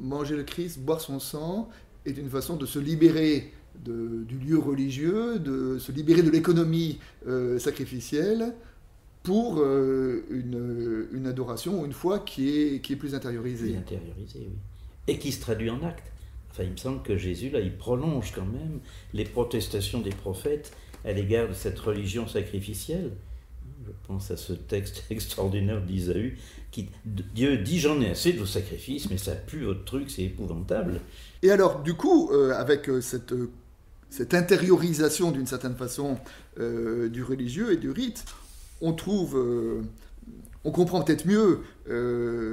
manger 0.00 0.36
le 0.36 0.44
Christ, 0.44 0.78
boire 0.78 1.00
son 1.00 1.20
sang, 1.20 1.68
est 2.06 2.16
une 2.16 2.28
façon 2.28 2.56
de 2.56 2.66
se 2.66 2.78
libérer 2.78 3.52
du 3.84 4.38
lieu 4.38 4.58
religieux, 4.58 5.38
de 5.38 5.78
se 5.78 5.90
libérer 5.90 6.22
de 6.22 6.30
l'économie 6.30 6.98
euh, 7.26 7.58
sacrificielle 7.58 8.54
pour 9.22 9.58
euh, 9.58 10.24
une, 10.30 11.26
adoration, 11.26 11.84
une 11.84 11.92
foi 11.92 12.20
qui 12.20 12.48
est, 12.50 12.96
plus 12.96 13.14
intériorisée. 13.14 13.76
intériorisée, 13.76 14.48
oui. 14.48 14.58
Et 15.08 15.18
qui 15.18 15.32
se 15.32 15.40
traduit 15.40 15.70
en 15.70 15.82
acte. 15.82 16.12
Enfin, 16.50 16.62
il 16.62 16.70
me 16.70 16.76
semble 16.76 17.02
que 17.02 17.16
Jésus, 17.16 17.50
là, 17.50 17.58
il 17.58 17.76
prolonge 17.76 18.32
quand 18.32 18.46
même 18.46 18.80
les 19.12 19.24
protestations 19.24 20.00
des 20.00 20.10
prophètes 20.10 20.72
à 21.04 21.12
l'égard 21.12 21.48
de 21.48 21.52
cette 21.52 21.78
religion 21.78 22.28
sacrificielle. 22.28 23.10
Je 23.86 23.92
pense 24.06 24.30
à 24.30 24.36
ce 24.36 24.52
texte 24.52 25.04
extraordinaire 25.10 25.82
d'Isaïe 25.82 26.34
qui 26.70 26.88
Dieu 27.04 27.58
dit 27.58 27.78
j'en 27.78 28.00
ai 28.00 28.10
assez 28.10 28.32
de 28.32 28.40
vos 28.40 28.46
sacrifices, 28.46 29.08
mais 29.08 29.18
ça 29.18 29.32
pue 29.32 29.64
votre 29.64 29.84
truc, 29.84 30.10
c'est 30.10 30.24
épouvantable. 30.24 31.00
Et 31.42 31.50
alors, 31.50 31.82
du 31.82 31.94
coup, 31.94 32.30
euh, 32.32 32.52
avec 32.52 32.88
euh, 32.88 33.00
cette, 33.00 33.32
euh, 33.32 33.50
cette 34.10 34.34
intériorisation 34.34 35.30
d'une 35.30 35.46
certaine 35.46 35.76
façon 35.76 36.18
du 36.56 37.24
religieux 37.24 37.72
et 37.72 37.76
du 37.76 37.90
rite, 37.90 38.24
on 38.80 38.92
trouve, 38.92 39.36
on 40.62 40.70
comprend 40.70 41.02
peut-être 41.02 41.26
mieux 41.26 41.62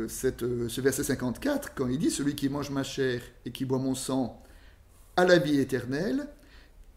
cette, 0.08 0.40
ce 0.40 0.82
verset 0.82 1.04
54 1.04 1.76
quand 1.76 1.88
il 1.88 2.00
dit 2.00 2.10
Celui 2.10 2.34
qui 2.34 2.50
mange 2.50 2.72
ma 2.72 2.82
chair 2.82 3.22
et 3.46 3.52
qui 3.52 3.66
boit 3.66 3.78
mon 3.78 3.94
sang 3.94 4.42
a 5.18 5.26
la 5.26 5.38
vie 5.38 5.60
éternelle, 5.60 6.28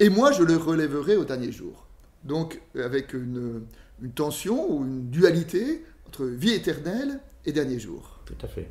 et 0.00 0.08
moi 0.08 0.32
je 0.32 0.42
le 0.42 0.56
relèverai 0.56 1.16
au 1.16 1.26
dernier 1.26 1.52
jour. 1.52 1.86
Donc, 2.24 2.62
avec 2.74 3.12
une, 3.12 3.66
une 4.02 4.12
tension 4.12 4.70
ou 4.70 4.84
une 4.84 5.10
dualité 5.10 5.84
entre 6.06 6.24
vie 6.24 6.52
éternelle 6.52 7.20
et 7.44 7.52
dernier 7.52 7.78
jour. 7.78 8.20
Tout 8.24 8.36
à 8.42 8.48
fait. 8.48 8.68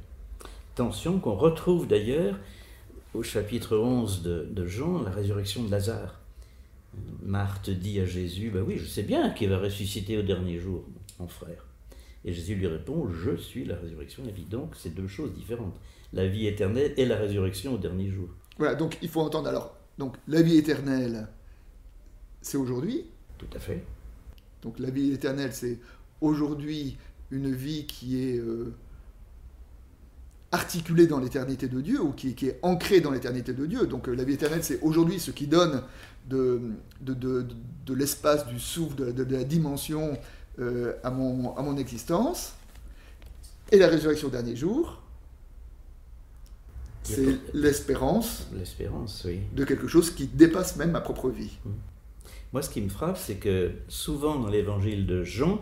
Tension 0.75 1.19
qu'on 1.19 1.35
retrouve 1.35 1.87
d'ailleurs 1.87 2.39
au 3.13 3.21
chapitre 3.21 3.77
11 3.77 4.23
de, 4.23 4.65
Jean, 4.65 5.03
la 5.03 5.11
résurrection 5.11 5.63
de 5.63 5.71
Lazare. 5.71 6.19
Marthe 7.21 7.69
dit 7.69 7.99
à 7.99 8.05
Jésus, 8.05 8.51
ben 8.51 8.63
oui, 8.65 8.77
je 8.77 8.85
sais 8.85 9.03
bien 9.03 9.31
qu'il 9.31 9.49
va 9.49 9.57
ressusciter 9.57 10.17
au 10.17 10.21
dernier 10.21 10.59
jour, 10.59 10.83
mon 11.19 11.27
frère. 11.27 11.65
Et 12.25 12.33
Jésus 12.33 12.55
lui 12.55 12.67
répond, 12.67 13.09
je 13.09 13.35
suis 13.35 13.65
la 13.65 13.75
résurrection 13.75 14.23
et 14.23 14.27
la 14.27 14.31
vie. 14.31 14.45
Donc, 14.45 14.75
c'est 14.75 14.93
deux 14.93 15.07
choses 15.07 15.33
différentes. 15.33 15.75
La 16.13 16.27
vie 16.27 16.47
éternelle 16.47 16.93
et 16.97 17.05
la 17.05 17.17
résurrection 17.17 17.73
au 17.73 17.77
dernier 17.77 18.09
jour. 18.09 18.29
Voilà, 18.57 18.75
donc 18.75 18.97
il 19.01 19.09
faut 19.09 19.21
entendre 19.21 19.49
alors, 19.49 19.75
donc 19.97 20.15
la 20.27 20.41
vie 20.41 20.57
éternelle, 20.57 21.27
c'est 22.41 22.57
aujourd'hui. 22.57 23.05
Tout 23.37 23.47
à 23.55 23.59
fait. 23.59 23.83
Donc 24.63 24.79
la 24.79 24.89
vie 24.89 25.11
éternelle, 25.11 25.51
c'est 25.53 25.79
aujourd'hui 26.21 26.97
une 27.31 27.53
vie 27.53 27.85
qui 27.85 28.23
est 28.23 28.37
euh, 28.37 28.73
articulé 30.51 31.05
dans 31.07 31.19
l'éternité 31.19 31.67
de 31.67 31.81
Dieu, 31.81 32.01
ou 32.01 32.11
qui, 32.11 32.29
est 32.29 32.59
ancré 32.61 33.01
dans 33.01 33.11
l'éternité 33.11 33.53
de 33.53 33.65
Dieu. 33.65 33.87
Donc 33.87 34.07
euh, 34.07 34.15
la 34.15 34.23
vie 34.23 34.33
éternelle, 34.33 34.63
c'est 34.63 34.79
aujourd'hui 34.81 35.19
ce 35.19 35.31
qui 35.31 35.47
donne 35.47 35.83
de, 36.29 36.61
de, 37.01 37.93
l'espace, 37.93 38.47
du 38.47 38.59
souffle, 38.59 39.13
de, 39.13 39.23
la 39.23 39.43
dimension 39.43 40.17
euh, 40.59 40.93
à, 41.03 41.11
mon, 41.11 41.55
à 41.57 41.61
mon 41.61 41.77
existence. 41.77 42.53
Et 43.71 43.77
la 43.77 43.87
résurrection 43.87 44.27
au 44.27 44.31
dernier 44.31 44.55
jour, 44.55 45.01
c'est 47.01 47.37
l'espérance, 47.53 48.47
l'espérance 48.53 49.23
oui. 49.25 49.41
de 49.53 49.65
quelque 49.65 49.87
chose 49.87 50.11
qui 50.11 50.27
dépasse 50.27 50.77
même 50.77 50.91
ma 50.91 51.01
propre 51.01 51.29
vie. 51.29 51.57
Mmh. 51.65 51.69
Moi, 52.53 52.61
ce 52.61 52.69
qui 52.69 52.81
me 52.81 52.89
frappe, 52.89 53.17
c'est 53.17 53.35
que 53.35 53.71
souvent 53.87 54.39
dans 54.39 54.47
l'évangile 54.47 55.07
de 55.07 55.23
Jean, 55.23 55.59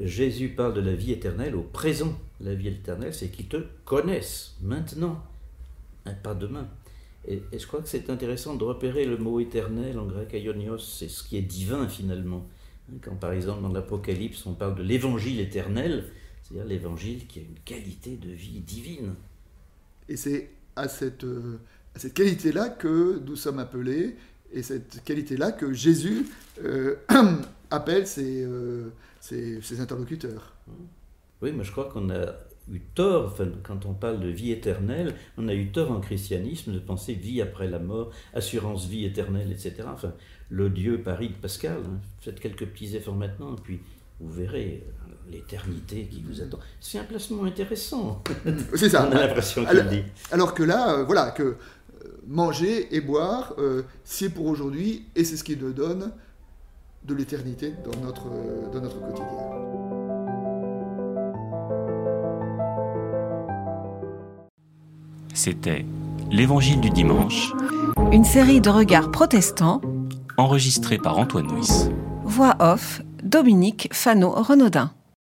Jésus 0.00 0.48
parle 0.48 0.74
de 0.74 0.80
la 0.80 0.94
vie 0.94 1.12
éternelle 1.12 1.54
au 1.54 1.62
présent. 1.62 2.18
La 2.40 2.54
vie 2.54 2.68
éternelle, 2.68 3.14
c'est 3.14 3.28
qu'ils 3.28 3.46
te 3.46 3.58
connaissent 3.84 4.56
maintenant, 4.60 5.22
pas 6.24 6.34
demain. 6.34 6.68
Et, 7.26 7.40
je 7.56 7.66
crois 7.66 7.80
que 7.80 7.88
c'est 7.88 8.10
intéressant 8.10 8.56
de 8.56 8.64
repérer 8.64 9.04
le 9.06 9.16
mot 9.16 9.40
éternel 9.40 9.98
en 9.98 10.06
grec 10.06 10.34
aionios, 10.34 10.78
c'est 10.78 11.08
ce 11.08 11.22
qui 11.22 11.36
est 11.36 11.42
divin 11.42 11.88
finalement. 11.88 12.44
Hein, 12.90 12.96
quand 13.00 13.14
par 13.14 13.32
exemple 13.32 13.62
dans 13.62 13.72
l'Apocalypse 13.72 14.44
on 14.44 14.52
parle 14.52 14.74
de 14.74 14.82
l'évangile 14.82 15.40
éternel, 15.40 16.10
c'est-à-dire 16.42 16.66
l'évangile 16.66 17.26
qui 17.26 17.38
a 17.38 17.42
une 17.42 17.58
qualité 17.64 18.16
de 18.16 18.28
vie 18.28 18.60
divine. 18.60 19.14
Et 20.08 20.16
c'est 20.16 20.50
à 20.76 20.88
cette, 20.88 21.24
euh, 21.24 21.58
cette 21.96 22.12
qualité-là 22.12 22.68
que 22.68 23.22
nous 23.24 23.36
sommes 23.36 23.58
appelés, 23.58 24.16
et 24.54 24.62
cette 24.62 25.02
qualité-là 25.04 25.52
que 25.52 25.72
Jésus 25.72 26.26
euh, 26.62 26.96
appelle 27.70 28.06
ses, 28.06 28.44
euh, 28.44 28.90
ses, 29.20 29.80
interlocuteurs. 29.80 30.54
Oui, 31.42 31.52
mais 31.52 31.64
je 31.64 31.72
crois 31.72 31.86
qu'on 31.86 32.08
a 32.10 32.34
eu 32.72 32.80
tort, 32.94 33.26
enfin, 33.32 33.48
quand 33.62 33.84
on 33.84 33.92
parle 33.92 34.20
de 34.20 34.28
vie 34.28 34.52
éternelle, 34.52 35.14
on 35.36 35.48
a 35.48 35.54
eu 35.54 35.70
tort 35.70 35.90
en 35.90 36.00
christianisme 36.00 36.72
de 36.72 36.78
penser 36.78 37.12
vie 37.12 37.42
après 37.42 37.68
la 37.68 37.78
mort, 37.78 38.10
assurance 38.32 38.86
vie 38.86 39.04
éternelle, 39.04 39.50
etc. 39.52 39.74
Enfin, 39.86 40.14
le 40.48 40.70
Dieu 40.70 41.02
Paris 41.02 41.28
de 41.28 41.34
Pascal, 41.34 41.78
hein. 41.84 42.00
faites 42.20 42.40
quelques 42.40 42.66
petits 42.66 42.96
efforts 42.96 43.16
maintenant, 43.16 43.56
puis 43.56 43.80
vous 44.20 44.32
verrez 44.32 44.84
euh, 44.86 45.30
l'éternité 45.30 46.06
qui 46.06 46.22
vous 46.22 46.40
attend. 46.40 46.58
C'est 46.80 46.98
un 46.98 47.04
placement 47.04 47.44
intéressant. 47.44 48.22
C'est 48.74 48.88
ça. 48.88 49.08
On 49.10 49.12
a 49.12 49.26
l'impression 49.26 49.64
qu'il 49.66 49.86
dit. 49.88 50.02
alors 50.30 50.54
que 50.54 50.62
là, 50.62 50.94
euh, 50.94 51.04
voilà, 51.04 51.32
que 51.32 51.56
manger 52.26 52.94
et 52.94 53.00
boire, 53.00 53.54
euh, 53.58 53.82
c'est 54.04 54.30
pour 54.30 54.46
aujourd'hui 54.46 55.06
et 55.16 55.24
c'est 55.24 55.36
ce 55.36 55.44
qui 55.44 55.56
nous 55.56 55.72
donne 55.72 56.12
de 57.04 57.14
l'éternité 57.14 57.74
dans 57.84 58.00
notre, 58.00 58.28
euh, 58.28 58.70
dans 58.72 58.80
notre 58.80 59.00
quotidien. 59.00 59.26
C'était 65.34 65.84
L'Évangile 66.30 66.80
du 66.80 66.90
dimanche, 66.90 67.52
Une 68.10 68.24
série 68.24 68.60
de 68.60 68.70
regards 68.70 69.10
protestants, 69.10 69.80
enregistré 70.36 70.96
par 70.98 71.18
Antoine 71.18 71.46
Nuis. 71.46 71.90
voix 72.24 72.56
off, 72.60 73.02
Dominique 73.22 73.88
Fano-Renaudin. 73.92 74.90